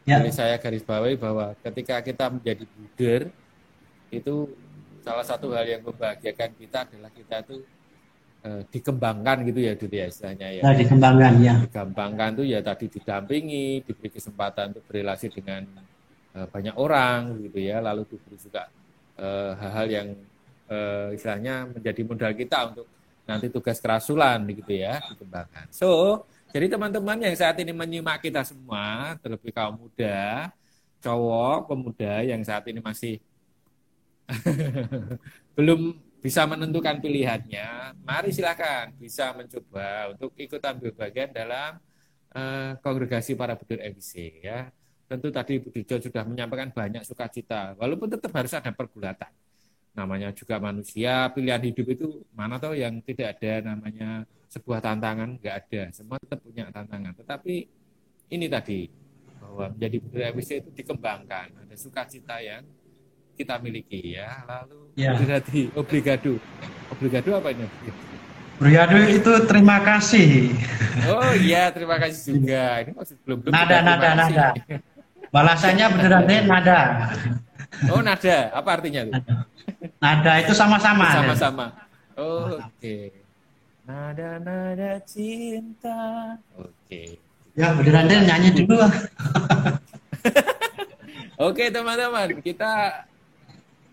ya. 0.09 0.18
Jadi 0.18 0.31
saya 0.33 0.57
garis 0.59 0.83
bawahi 0.83 1.14
bahwa 1.14 1.55
ketika 1.62 2.03
kita 2.03 2.33
menjadi 2.33 2.64
buder 2.66 3.21
itu 4.11 4.51
salah 5.07 5.23
satu 5.23 5.55
hal 5.55 5.64
yang 5.68 5.83
membahagiakan 5.87 6.51
kita 6.59 6.89
adalah 6.89 7.11
kita 7.14 7.47
itu 7.47 7.62
eh, 8.45 8.62
dikembangkan 8.68 9.36
gitu 9.49 9.61
ya 9.61 9.72
dunia 9.76 10.01
ya 10.01 10.07
istilahnya 10.09 10.49
ya. 10.49 10.62
Nah, 10.64 10.74
dikembangkan 10.76 11.32
ya. 11.41 11.55
Dikembangkan 11.64 12.30
itu 12.38 12.45
ya 12.49 12.61
tadi 12.64 12.86
didampingi, 12.88 13.66
diberi 13.84 14.09
kesempatan 14.11 14.64
untuk 14.76 14.84
berrelasi 14.88 15.26
dengan 15.32 15.62
eh, 16.36 16.47
banyak 16.49 16.74
orang 16.76 17.41
gitu 17.45 17.59
ya, 17.61 17.78
lalu 17.84 18.07
diberi 18.09 18.36
juga 18.41 18.62
eh, 19.20 19.53
hal-hal 19.61 19.86
yang 19.88 20.09
eh, 20.70 21.09
istilahnya 21.16 21.55
menjadi 21.68 22.01
modal 22.07 22.32
kita 22.32 22.59
untuk 22.72 22.86
nanti 23.28 23.47
tugas 23.47 23.78
kerasulan 23.78 24.43
gitu 24.51 24.74
ya 24.74 24.99
dikembangkan. 25.14 25.70
So, 25.70 26.22
jadi 26.51 26.66
teman-teman 26.66 27.22
yang 27.22 27.34
saat 27.38 27.55
ini 27.62 27.70
menyimak 27.70 28.18
kita 28.18 28.43
semua, 28.43 29.14
terlebih 29.22 29.55
kaum 29.55 29.78
muda, 29.86 30.51
cowok, 30.99 31.70
pemuda 31.70 32.26
yang 32.26 32.43
saat 32.43 32.66
ini 32.66 32.82
masih 32.82 33.22
belum 35.57 35.95
bisa 36.21 36.45
menentukan 36.45 37.01
pilihannya, 37.01 37.97
mari 38.05 38.29
silakan 38.29 38.93
bisa 39.01 39.33
mencoba 39.33 40.12
untuk 40.12 40.37
ikut 40.37 40.61
ambil 40.61 40.93
bagian 40.93 41.33
dalam 41.33 41.81
uh, 42.37 42.77
kongregasi 42.85 43.33
para 43.33 43.57
budur 43.57 43.81
FIC 43.81 44.45
ya. 44.45 44.68
Tentu 45.09 45.33
tadi 45.33 45.59
Bu 45.59 45.75
Dirjo 45.75 45.99
sudah 45.99 46.23
menyampaikan 46.23 46.71
banyak 46.71 47.03
sukacita, 47.03 47.75
walaupun 47.75 48.07
tetap 48.07 48.31
harus 48.37 48.53
ada 48.55 48.71
pergulatan. 48.71 49.33
Namanya 49.91 50.31
juga 50.31 50.62
manusia, 50.62 51.27
pilihan 51.35 51.59
hidup 51.66 51.87
itu 51.91 52.09
mana 52.31 52.62
tahu 52.62 52.79
yang 52.79 53.03
tidak 53.03 53.41
ada 53.41 53.75
namanya 53.75 54.23
sebuah 54.47 54.79
tantangan, 54.79 55.35
nggak 55.41 55.57
ada. 55.66 55.83
Semua 55.91 56.14
tetap 56.23 56.39
punya 56.47 56.71
tantangan. 56.71 57.16
Tetapi 57.18 57.55
ini 58.31 58.47
tadi, 58.47 58.87
bahwa 59.43 59.66
menjadi 59.75 59.97
budur 59.99 60.21
FIC 60.39 60.51
itu 60.62 60.71
dikembangkan, 60.85 61.49
ada 61.59 61.75
sukacita 61.75 62.39
yang 62.39 62.62
kita 63.41 63.57
miliki 63.57 64.20
ya. 64.20 64.45
Lalu 64.45 64.93
ya. 65.01 65.16
obligasi, 65.16 65.72
obligado. 65.72 66.36
Obligado 66.93 67.30
apa 67.41 67.49
ini? 67.57 67.64
Obligado 68.61 69.01
itu 69.09 69.32
terima 69.49 69.80
kasih. 69.80 70.53
Oh 71.09 71.32
iya, 71.32 71.72
terima 71.72 71.97
kasih 71.97 72.36
juga. 72.36 72.84
Ini 72.84 72.91
maksud 72.93 73.16
belum 73.24 73.38
belum. 73.41 73.53
Nada, 73.57 73.76
nada, 73.80 74.09
nada. 74.12 74.47
Balasannya 75.32 75.86
beneran 75.97 76.22
deh 76.28 76.41
nada. 76.45 76.80
Oh 77.88 78.05
nada, 78.05 78.53
apa 78.53 78.68
artinya 78.76 79.09
itu? 79.09 79.12
Nada, 79.16 79.34
nada 79.97 80.32
itu 80.45 80.53
sama-sama. 80.53 81.09
Sama-sama. 81.09 81.66
Oh, 82.20 82.61
oke. 82.61 82.68
Okay. 82.76 83.16
Nada 83.88 84.36
nada 84.36 85.01
cinta. 85.09 86.36
Oke. 86.61 86.68
Okay. 86.84 87.09
Ya 87.57 87.72
beneran 87.72 88.05
deh 88.12 88.20
nyanyi 88.28 88.49
dulu. 88.61 88.76
Oke 91.41 91.72
teman-teman, 91.72 92.36
kita 92.45 93.09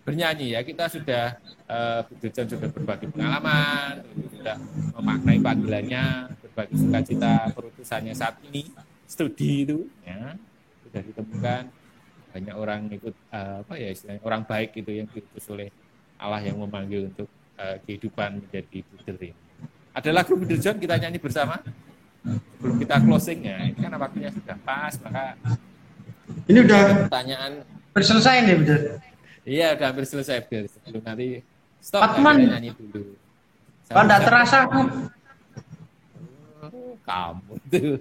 bernyanyi 0.08 0.56
ya. 0.56 0.64
Kita 0.64 0.88
sudah 0.88 1.36
uh, 1.68 2.08
sudah 2.08 2.70
berbagi 2.72 3.12
pengalaman 3.12 4.00
sudah 4.32 4.56
memaknai 4.96 5.44
panggilannya 5.44 6.32
berbagi 6.48 6.76
sukacita 6.80 7.52
perutusannya 7.52 8.16
saat 8.16 8.40
ini 8.48 8.72
studi 9.04 9.68
itu 9.68 9.84
ya. 10.08 10.40
Sudah 10.88 11.02
ditemukan 11.04 11.64
banyak 12.32 12.56
orang 12.56 12.88
ikut 12.96 13.16
uh, 13.36 13.68
apa 13.68 13.74
ya 13.76 13.92
istilahnya 13.92 14.24
orang 14.24 14.48
baik 14.48 14.80
itu 14.80 14.92
yang 14.96 15.08
diutus 15.12 15.44
oleh 15.52 15.68
Allah 16.16 16.40
yang 16.40 16.56
memanggil 16.56 17.12
untuk 17.12 17.28
uh, 17.60 17.76
kehidupan 17.84 18.48
menjadi 18.48 18.80
buder 18.88 19.18
ini. 19.20 19.36
Ada 19.92 20.14
lagu 20.14 20.38
Buder 20.38 20.62
John 20.62 20.78
kita 20.78 20.96
nyanyi 21.02 21.18
bersama? 21.18 21.58
Sebelum 22.24 22.78
kita 22.78 23.02
closing 23.02 23.50
ya 23.50 23.58
ini 23.66 23.78
kan 23.82 23.98
waktunya 23.98 24.30
sudah 24.30 24.58
pas 24.62 24.94
maka 25.04 25.34
ini 26.48 26.60
udah 26.64 27.10
pertanyaan. 27.10 27.52
selesai 27.98 28.46
nih 28.46 28.56
Buder 28.62 28.80
Iya, 29.48 29.80
udah 29.80 29.86
hampir 29.88 30.04
selesai 30.04 30.44
Bil. 30.52 30.68
Sebelum 30.68 31.02
nanti 31.08 31.40
stop 31.80 32.04
Patman. 32.04 32.36
nyanyi 32.52 32.76
dulu. 32.76 33.16
Kok 33.88 34.04
enggak 34.04 34.22
terasa 34.28 34.58
aku? 34.68 34.82
Oh, 36.68 36.94
kamu 37.08 37.54
tuh. 37.72 37.96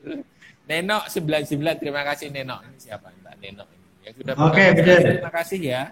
Nenok 0.67 1.07
99, 1.07 1.79
terima 1.79 2.03
kasih 2.03 2.35
Nenok. 2.35 2.67
Ini 2.67 2.79
siapa 2.83 3.15
Mbak 3.23 3.35
Nenok 3.39 3.69
ini? 3.71 3.87
Ya 4.03 4.11
sudah 4.11 4.35
Oke, 4.43 4.75
okay. 4.75 4.99
Terima 4.99 5.31
kasih 5.31 5.61
ya. 5.63 5.83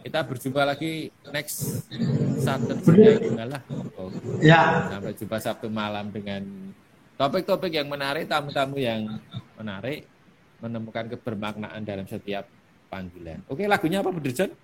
Kita 0.00 0.18
berjumpa 0.22 0.62
lagi 0.62 1.10
next 1.34 1.90
Saturday 2.38 3.34
lah. 3.34 3.62
Oh. 3.98 4.14
Ya. 4.38 4.86
Sampai 4.94 5.18
jumpa 5.18 5.36
Sabtu 5.42 5.66
malam 5.66 6.14
dengan 6.14 6.46
topik-topik 7.18 7.74
yang 7.74 7.90
menarik, 7.90 8.30
tamu-tamu 8.30 8.78
yang 8.78 9.18
menarik, 9.58 10.06
menemukan 10.62 11.10
kebermaknaan 11.10 11.82
dalam 11.82 12.06
setiap 12.06 12.46
panggilan. 12.86 13.42
Oke, 13.50 13.66
lagunya 13.66 13.98
apa, 13.98 14.14
Bu 14.14 14.22
Dirjen? 14.22 14.54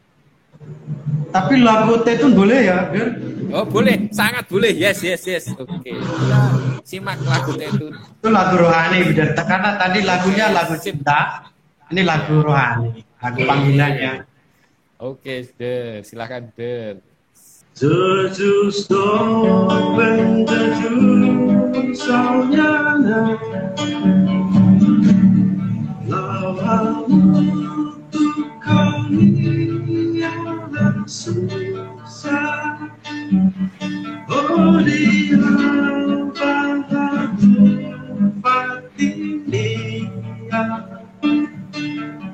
Tapi 1.30 1.54
lagu 1.60 2.00
Tetun 2.00 2.32
boleh 2.32 2.60
ya, 2.64 2.88
Ger? 2.94 3.08
Oh 3.52 3.64
boleh, 3.66 4.08
sangat 4.10 4.48
boleh. 4.48 4.72
Yes, 4.72 5.04
yes, 5.04 5.22
yes. 5.28 5.44
Oke. 5.54 5.68
Okay. 5.84 5.96
simak 6.86 7.18
lagu 7.26 7.52
Tetun. 7.54 7.92
Itu 7.92 8.28
lagu 8.30 8.54
rohani, 8.56 9.12
benar. 9.12 9.36
Karena 9.36 9.70
tadi 9.76 10.00
lagunya 10.06 10.46
lagu 10.54 10.74
cinta, 10.80 11.44
ini 11.92 12.02
lagu 12.06 12.40
rohani, 12.40 13.04
lagu 13.20 13.40
panggilannya. 13.44 14.12
Oke, 14.96 15.20
okay, 15.20 15.38
Der. 15.60 16.00
Silakan, 16.06 16.48
Der. 16.56 17.04
The 17.76 18.32
susah 18.32 19.28
Oh 26.08 27.65
dia 34.82 35.38
bantu 36.34 37.78
patinia 38.42 39.86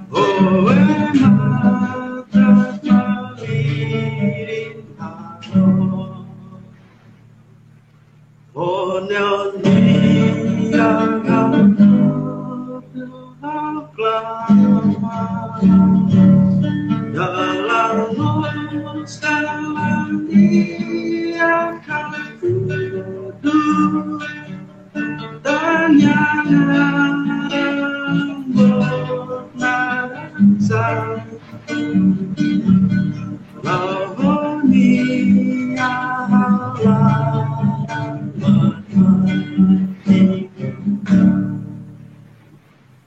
Oh 0.08 0.62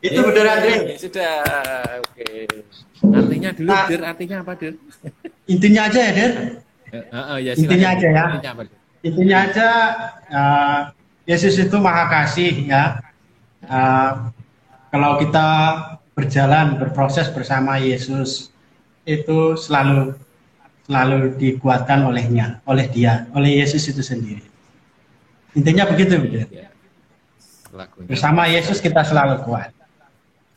Itu 0.06 0.20
benar 0.22 0.46
Andre. 0.62 0.96
Sudah, 1.02 1.42
oke. 2.02 2.14
Okay. 2.14 2.46
Artinya 3.02 3.50
dulu, 3.58 3.70
nah, 3.70 3.86
Der, 3.90 4.02
artinya 4.06 4.38
apa, 4.46 4.54
Der? 4.58 4.74
Intinya 5.50 5.82
aja 5.90 6.00
ya, 6.00 6.12
Der. 6.14 6.32
Uh, 6.96 7.18
uh, 7.18 7.38
ya, 7.42 7.52
intinya 7.58 7.88
aja 7.92 8.08
ya. 8.08 8.26
Intinya, 8.30 8.52
apa, 8.54 8.64
intinya 9.02 9.38
aja, 9.50 9.68
uh, 10.30 10.80
Yesus 11.26 11.58
itu 11.58 11.78
maha 11.82 12.06
kasih 12.08 12.70
ya. 12.70 13.02
Uh, 13.66 14.30
kalau 14.94 15.20
kita 15.20 15.48
berjalan, 16.16 16.80
berproses 16.80 17.28
bersama 17.34 17.76
Yesus, 17.76 18.50
itu 19.04 19.60
selalu 19.60 20.16
selalu 20.86 21.36
dikuatkan 21.36 22.06
olehnya, 22.06 22.62
oleh 22.70 22.86
dia, 22.90 23.26
oleh 23.34 23.62
Yesus 23.62 23.90
itu 23.90 24.06
sendiri. 24.06 24.46
Intinya 25.58 25.90
begitu. 25.90 26.16
Ya. 26.54 26.70
lagunya 27.76 28.08
Bersama 28.08 28.48
Yesus 28.48 28.80
kita 28.80 29.04
selalu 29.04 29.44
kuat. 29.44 29.74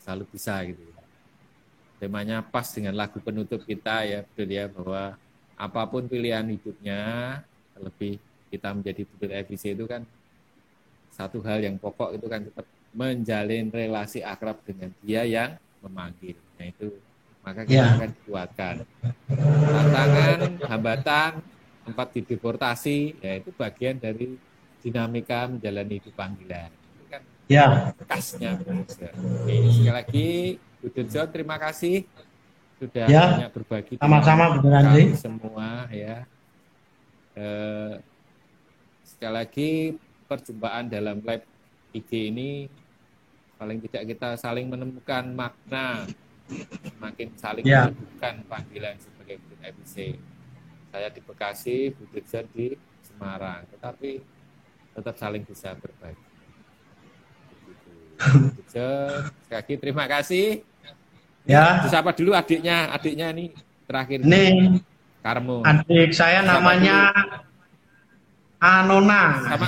selalu 0.05 0.25
bisa 0.33 0.57
gitu. 0.65 0.81
Temanya 2.01 2.41
pas 2.41 2.65
dengan 2.71 2.95
lagu 2.95 3.19
penutup 3.21 3.61
kita 3.67 4.07
ya, 4.07 4.23
betul 4.23 4.49
ya 4.49 4.65
bahwa 4.71 5.19
apa 5.59 5.81
pun 5.85 6.07
pilihan 6.07 6.47
hidupnya, 6.47 7.01
lebih 7.77 8.17
kita 8.49 8.73
menjadi 8.73 9.01
budir 9.05 9.29
FIC 9.45 9.77
itu 9.77 9.85
kan 9.85 10.01
satu 11.13 11.43
hal 11.43 11.61
yang 11.61 11.75
pokok 11.77 12.15
itu 12.15 12.25
kan 12.25 12.41
tetap 12.47 12.65
menjalin 12.91 13.69
relasi 13.69 14.19
akrab 14.19 14.59
dengan 14.65 14.89
dia 14.99 15.21
yang 15.23 15.55
memanggil. 15.79 16.35
Nah 16.57 16.65
itu 16.65 16.87
maka 17.39 17.63
kita 17.63 17.73
Ya. 17.73 17.95
akan 17.95 18.09
dikuatkan. 18.11 18.75
Tantangan, 19.69 20.39
hambatan, 20.67 21.31
tempat 21.87 22.07
dideportasi, 22.13 23.15
ya 23.17 23.39
itu 23.39 23.49
bagian 23.53 23.95
dari 23.95 24.35
dinamika 24.79 25.47
menjalani 25.47 25.99
hidup 25.99 26.13
panggilan. 26.13 26.69
Itu 26.71 27.03
kan 27.07 27.21
Ya, 27.49 27.65
khasnya. 28.05 28.59
Oke, 28.61 29.55
sekali 29.73 29.89
lagi 29.93 30.27
Bu 30.79 30.87
terima 31.27 31.57
kasih 31.59 32.07
sudah 32.79 33.05
Ya, 33.09 33.23
banyak 33.35 33.51
berbagi 33.51 33.93
sama-sama, 33.99 34.55
Bu 34.59 34.67
Andri. 34.71 35.11
semua 35.17 35.89
ya. 35.91 36.23
Eh, 37.35 37.93
sekali 39.03 39.33
lagi 39.33 39.69
perjumpaan 40.27 40.87
dalam 40.87 41.19
live 41.19 41.45
IG 41.91 42.29
ini 42.29 42.69
paling 43.55 43.79
tidak 43.81 44.03
kita 44.07 44.29
saling 44.35 44.65
menemukan 44.65 45.25
makna 45.29 46.07
makin 46.97 47.29
saling 47.35 47.61
Ya. 47.61 47.87
menemukan 47.87 48.35
panggilan 48.47 48.95
sebagai 48.97 49.37
Bud 49.43 49.59
FIC. 49.59 50.17
Saya 50.89 51.07
di 51.07 51.21
Bekasi, 51.21 51.93
Bu 51.93 52.09
Dirjen 52.09 52.49
di 52.49 52.73
Semarang, 53.03 53.61
tetapi 53.69 54.17
tetap 54.91 55.15
saling 55.15 55.45
bisa 55.45 55.77
berbagi. 55.77 56.17
Dirjen, 58.57 59.29
sekali 59.45 59.57
lagi 59.61 59.73
terima 59.77 60.05
kasih. 60.05 60.45
ya. 61.45 61.81
Disapa 61.85 62.11
dulu 62.11 62.33
adiknya, 62.33 62.89
adiknya 62.89 63.29
ini 63.31 63.53
terakhir 63.85 64.21
Ini 64.21 64.77
Karmo. 65.21 65.61
adik 65.63 66.09
saya 66.11 66.41
namanya 66.41 67.09
Anona. 68.59 69.45
Sama. 69.45 69.67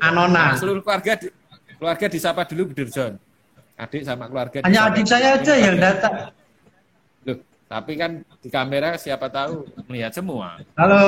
Anona. 0.00 0.52
Nah, 0.52 0.56
seluruh 0.56 0.82
keluarga 0.82 1.12
di- 1.16 1.32
keluarga 1.76 2.06
disapa 2.08 2.42
dulu 2.44 2.72
Bu 2.72 2.84
Dirjon. 2.84 3.16
Adik 3.76 4.02
sama 4.02 4.24
keluarga. 4.26 4.64
Hanya 4.64 4.72
disapa. 4.82 4.90
adik 4.92 5.04
saya 5.06 5.28
aja 5.36 5.54
yang 5.56 5.76
datang. 5.76 6.14
Loh, 7.24 7.38
tapi 7.68 7.92
kan 7.94 8.10
di 8.40 8.48
kamera 8.48 8.96
siapa 8.96 9.28
tahu 9.28 9.68
melihat 9.86 10.12
semua. 10.12 10.56
Halo, 10.74 11.00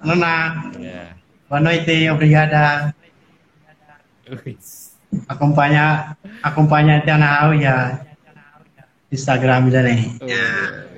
Nona. 0.00 0.36
Ya. 0.80 1.12
Boa 1.48 1.60
noite, 1.60 2.08
obrigada. 2.08 2.92
Acompanha, 5.24 6.12
acompanhante 6.44 7.08
na 7.16 7.48
ya. 7.56 8.04
Instagram. 9.08 9.72
Oh, 9.72 10.28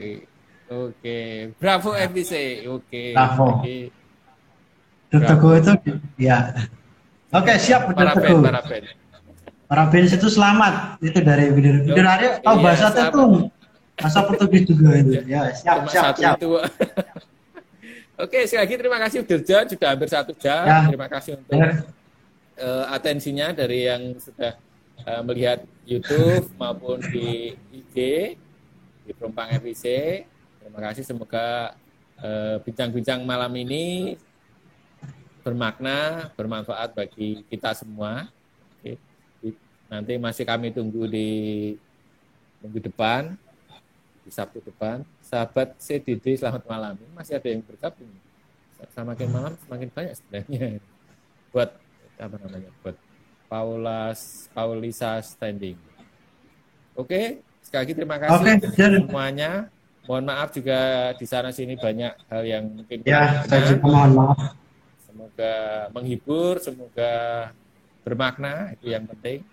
i- 0.03 0.27
Oke, 0.71 1.19
bravo 1.59 1.95
FBC. 1.95 2.63
Oke. 2.67 3.11
Bravo. 3.11 3.59
Oke. 3.59 3.91
Dut 5.11 5.23
Teguh 5.27 5.59
itu 5.59 5.73
ya. 6.15 6.55
Oke, 7.31 7.53
siap 7.57 7.87
Dut 7.87 7.95
Para 7.95 8.13
band, 8.13 8.25
Teguh. 8.27 8.43
para 8.43 8.61
band. 8.63 8.87
Para 9.65 9.85
band 9.87 10.07
itu 10.09 10.29
selamat. 10.29 10.75
Itu 10.99 11.19
dari 11.23 11.45
Bidir. 11.51 11.75
Bidir 11.85 12.03
Arya 12.05 12.31
tahu 12.43 12.57
Iya, 12.59 12.65
bahasa. 12.65 12.87
Tetung. 12.91 13.33
Bahasa 13.95 14.19
Portugis 14.25 14.63
juga 14.67 14.91
itu. 14.97 15.11
Ya, 15.25 15.43
siap, 15.53 15.85
Cuma 15.85 15.89
siap, 15.89 16.05
satu 16.11 16.21
siap. 16.21 16.35
itu. 16.37 16.49
Oke, 18.19 18.39
sekali 18.45 18.61
lagi 18.61 18.75
terima 18.77 18.99
kasih 19.01 19.17
Bu 19.21 19.27
Dirjon 19.27 19.65
sudah 19.67 19.89
hampir 19.89 20.09
satu 20.09 20.33
jam. 20.37 20.65
Ya. 20.65 20.79
Terima 20.89 21.09
kasih 21.09 21.31
untuk 21.41 21.57
Benar. 21.57 21.89
eh, 22.57 22.85
atensinya 22.91 23.49
dari 23.51 23.89
yang 23.89 24.03
sudah 24.17 24.53
eh, 25.01 25.23
melihat 25.25 25.59
YouTube 25.87 26.45
maupun 26.61 27.01
di 27.07 27.55
IG 27.73 27.97
di 29.07 29.13
Perumpang 29.15 29.49
FIC. 29.57 29.85
Terima 30.61 30.81
kasih 30.85 31.03
semoga 31.07 31.73
eh, 32.19 32.61
bincang-bincang 32.61 33.25
malam 33.25 33.53
ini 33.55 34.17
bermakna, 35.51 36.31
bermanfaat 36.39 36.95
bagi 36.95 37.43
kita 37.51 37.75
semua. 37.75 38.31
Oke. 38.79 38.95
Nanti 39.91 40.15
masih 40.23 40.47
kami 40.47 40.71
tunggu 40.71 41.11
di 41.11 41.75
minggu 42.63 42.79
depan, 42.87 43.35
di 44.23 44.31
Sabtu 44.31 44.63
depan. 44.63 45.03
Sahabat 45.19 45.75
CDD, 45.83 46.39
selamat 46.39 46.63
malam. 46.71 46.95
Ini 46.95 47.13
masih 47.19 47.35
ada 47.35 47.49
yang 47.51 47.67
bergabung. 47.67 48.15
Semakin 48.95 49.29
malam 49.29 49.53
semakin 49.67 49.89
banyak 49.91 50.15
sebenarnya. 50.15 50.67
Buat 51.51 51.71
apa 52.17 52.37
namanya? 52.47 52.71
Buat 52.87 52.97
Paulas 53.51 54.47
Paulisa 54.55 55.19
Standing. 55.27 55.75
Oke, 56.95 57.43
sekali 57.59 57.81
lagi 57.83 57.95
terima 57.99 58.17
kasih 58.23 58.71
Jen. 58.79 59.05
semuanya. 59.05 59.67
Mohon 60.07 60.25
maaf 60.33 60.49
juga 60.55 61.13
di 61.19 61.27
sana 61.29 61.51
sini 61.53 61.77
banyak 61.77 62.15
hal 62.31 62.43
yang 62.47 62.65
mungkin 62.73 63.05
Ya, 63.05 63.43
saya 63.45 63.75
juga 63.75 63.85
mohon 63.91 64.11
maaf. 64.17 64.60
Semoga 65.21 65.93
menghibur, 65.93 66.57
semoga 66.65 67.13
bermakna, 68.01 68.73
itu 68.73 68.89
yang 68.89 69.05
penting. 69.05 69.45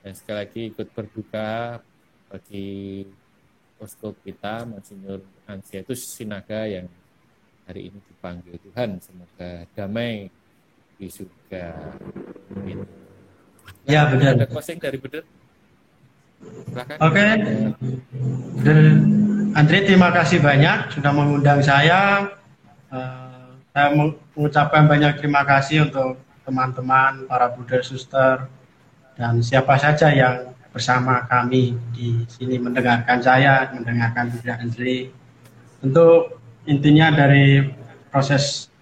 Dan 0.00 0.16
sekali 0.16 0.36
lagi 0.40 0.60
ikut 0.72 0.88
berduka 0.96 1.84
bagi 2.32 3.04
posko 3.76 4.16
kita, 4.24 4.64
Monsinyur 4.64 5.20
Ansiatus 5.44 6.00
Sinaga 6.00 6.64
yang 6.64 6.88
hari 7.68 7.92
ini 7.92 8.00
dipanggil 8.08 8.56
Tuhan. 8.56 8.96
Semoga 9.04 9.68
damai 9.76 10.32
di 10.96 11.12
surga. 11.12 11.76
Amin. 12.56 12.80
Ya, 13.84 14.08
benar. 14.08 14.32
Ada 14.32 14.48
closing 14.48 14.80
dari? 14.80 14.96
Silakan. 14.96 15.28
Oke. 17.04 17.26
Dan 18.64 18.78
Andre 19.52 19.78
terima 19.84 20.08
kasih 20.08 20.40
banyak 20.40 20.96
sudah 20.96 21.12
mengundang 21.12 21.60
saya. 21.60 22.32
Eh, 22.88 23.25
saya 23.76 23.92
mengucapkan 23.92 24.88
banyak 24.88 25.20
terima 25.20 25.44
kasih 25.44 25.84
untuk 25.84 26.16
teman-teman, 26.48 27.28
para 27.28 27.52
Buddha 27.52 27.84
Suster, 27.84 28.48
dan 29.20 29.44
siapa 29.44 29.76
saja 29.76 30.08
yang 30.16 30.56
bersama 30.72 31.28
kami 31.28 31.76
di 31.92 32.24
sini 32.24 32.56
mendengarkan 32.56 33.20
saya, 33.20 33.68
mendengarkan 33.76 34.32
Buddha 34.32 34.56
Andre. 34.56 35.12
Tentu 35.84 36.08
intinya 36.64 37.12
dari 37.12 37.68
proses 38.08 38.72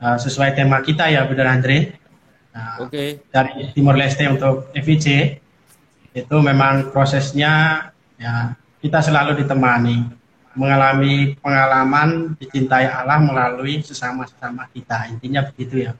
eh, 0.00 0.16
sesuai 0.16 0.56
tema 0.56 0.80
kita 0.80 1.04
ya 1.12 1.28
Buddha 1.28 1.44
Andre. 1.44 1.92
Nah, 2.56 2.80
Oke, 2.80 3.28
dari 3.28 3.76
Timor 3.76 4.00
Leste 4.00 4.24
untuk 4.24 4.72
FIC 4.72 5.36
itu 6.16 6.36
memang 6.40 6.88
prosesnya 6.96 7.92
ya 8.16 8.56
kita 8.80 9.04
selalu 9.04 9.44
ditemani 9.44 10.23
mengalami 10.54 11.34
pengalaman 11.38 12.34
dicintai 12.38 12.86
Allah 12.86 13.18
melalui 13.18 13.82
sesama-sesama 13.82 14.66
kita. 14.70 15.10
Intinya 15.10 15.42
begitu 15.50 15.86
ya 15.86 15.92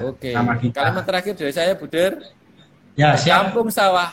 oke. 0.00 0.30
Kita. 0.32 0.78
Kalimat 0.82 1.04
terakhir 1.04 1.34
dari 1.36 1.52
saya, 1.52 1.72
Buder. 1.76 2.22
ya 2.96 3.16
ke 3.16 3.24
siap. 3.24 3.52
kampung 3.52 3.68
sawah 3.68 4.12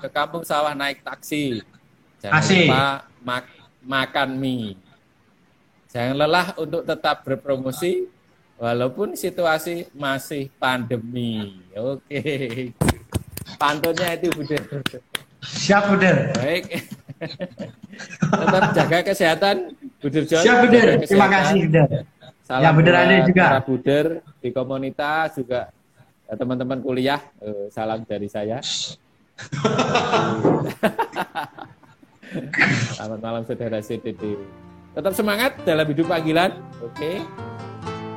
ke 0.00 0.08
kampung 0.12 0.44
sawah 0.44 0.72
naik 0.76 1.00
taksi. 1.00 1.64
Jangan 2.20 2.40
Asik. 2.42 2.68
lupa 2.68 2.84
mak- 3.24 3.56
makan 3.84 4.28
mie. 4.36 4.76
Jangan 5.92 6.14
lelah 6.18 6.46
untuk 6.60 6.84
tetap 6.84 7.24
berpromosi 7.24 8.04
walaupun 8.60 9.16
situasi 9.16 9.88
masih 9.96 10.52
pandemi. 10.60 11.64
Oke. 11.72 12.20
Pantunnya 13.56 14.12
itu 14.18 14.28
Buder. 14.34 14.62
Siap 15.40 15.82
Buder. 15.92 16.36
Baik 16.36 16.64
tetap 18.20 18.62
jaga 18.76 18.98
kesehatan 19.02 19.56
Buder 20.02 20.24
John 20.28 20.42
siap 20.44 20.56
Buder 20.68 20.86
terima 21.04 21.28
kasih 21.32 21.60
Buder 21.68 21.88
Salam 22.46 22.62
Ya, 22.62 22.70
Buder 22.70 22.94
Ade 22.94 23.16
juga. 23.26 23.44
para 23.50 23.58
Buder 23.66 24.06
di 24.38 24.54
komunitas 24.54 25.34
juga 25.34 25.66
ya, 26.30 26.38
teman-teman 26.38 26.78
kuliah. 26.78 27.18
Eh, 27.42 27.66
salam 27.74 28.06
dari 28.06 28.30
saya. 28.30 28.62
Selamat 32.94 33.18
malam 33.18 33.42
saudara 33.42 33.82
CTD. 33.82 34.38
Tetap 34.94 35.12
semangat 35.18 35.58
dalam 35.66 35.90
hidup 35.90 36.06
panggilan. 36.06 36.54
Oke. 36.86 37.18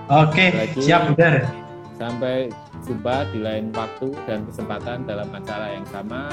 oke 0.05 0.45
Lagi. 0.53 0.77
siap 0.77 1.09
Buder 1.09 1.49
Sampai 1.97 2.53
jumpa 2.85 3.33
di 3.33 3.41
lain 3.41 3.73
waktu 3.73 4.13
dan 4.29 4.45
kesempatan 4.45 5.09
dalam 5.09 5.25
acara 5.33 5.73
yang 5.73 5.89
sama. 5.89 6.29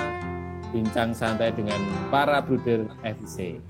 Bincang 0.74 1.14
santai 1.14 1.54
dengan 1.54 1.78
para 2.10 2.42
Bruder 2.42 2.86
FIC. 3.02 3.62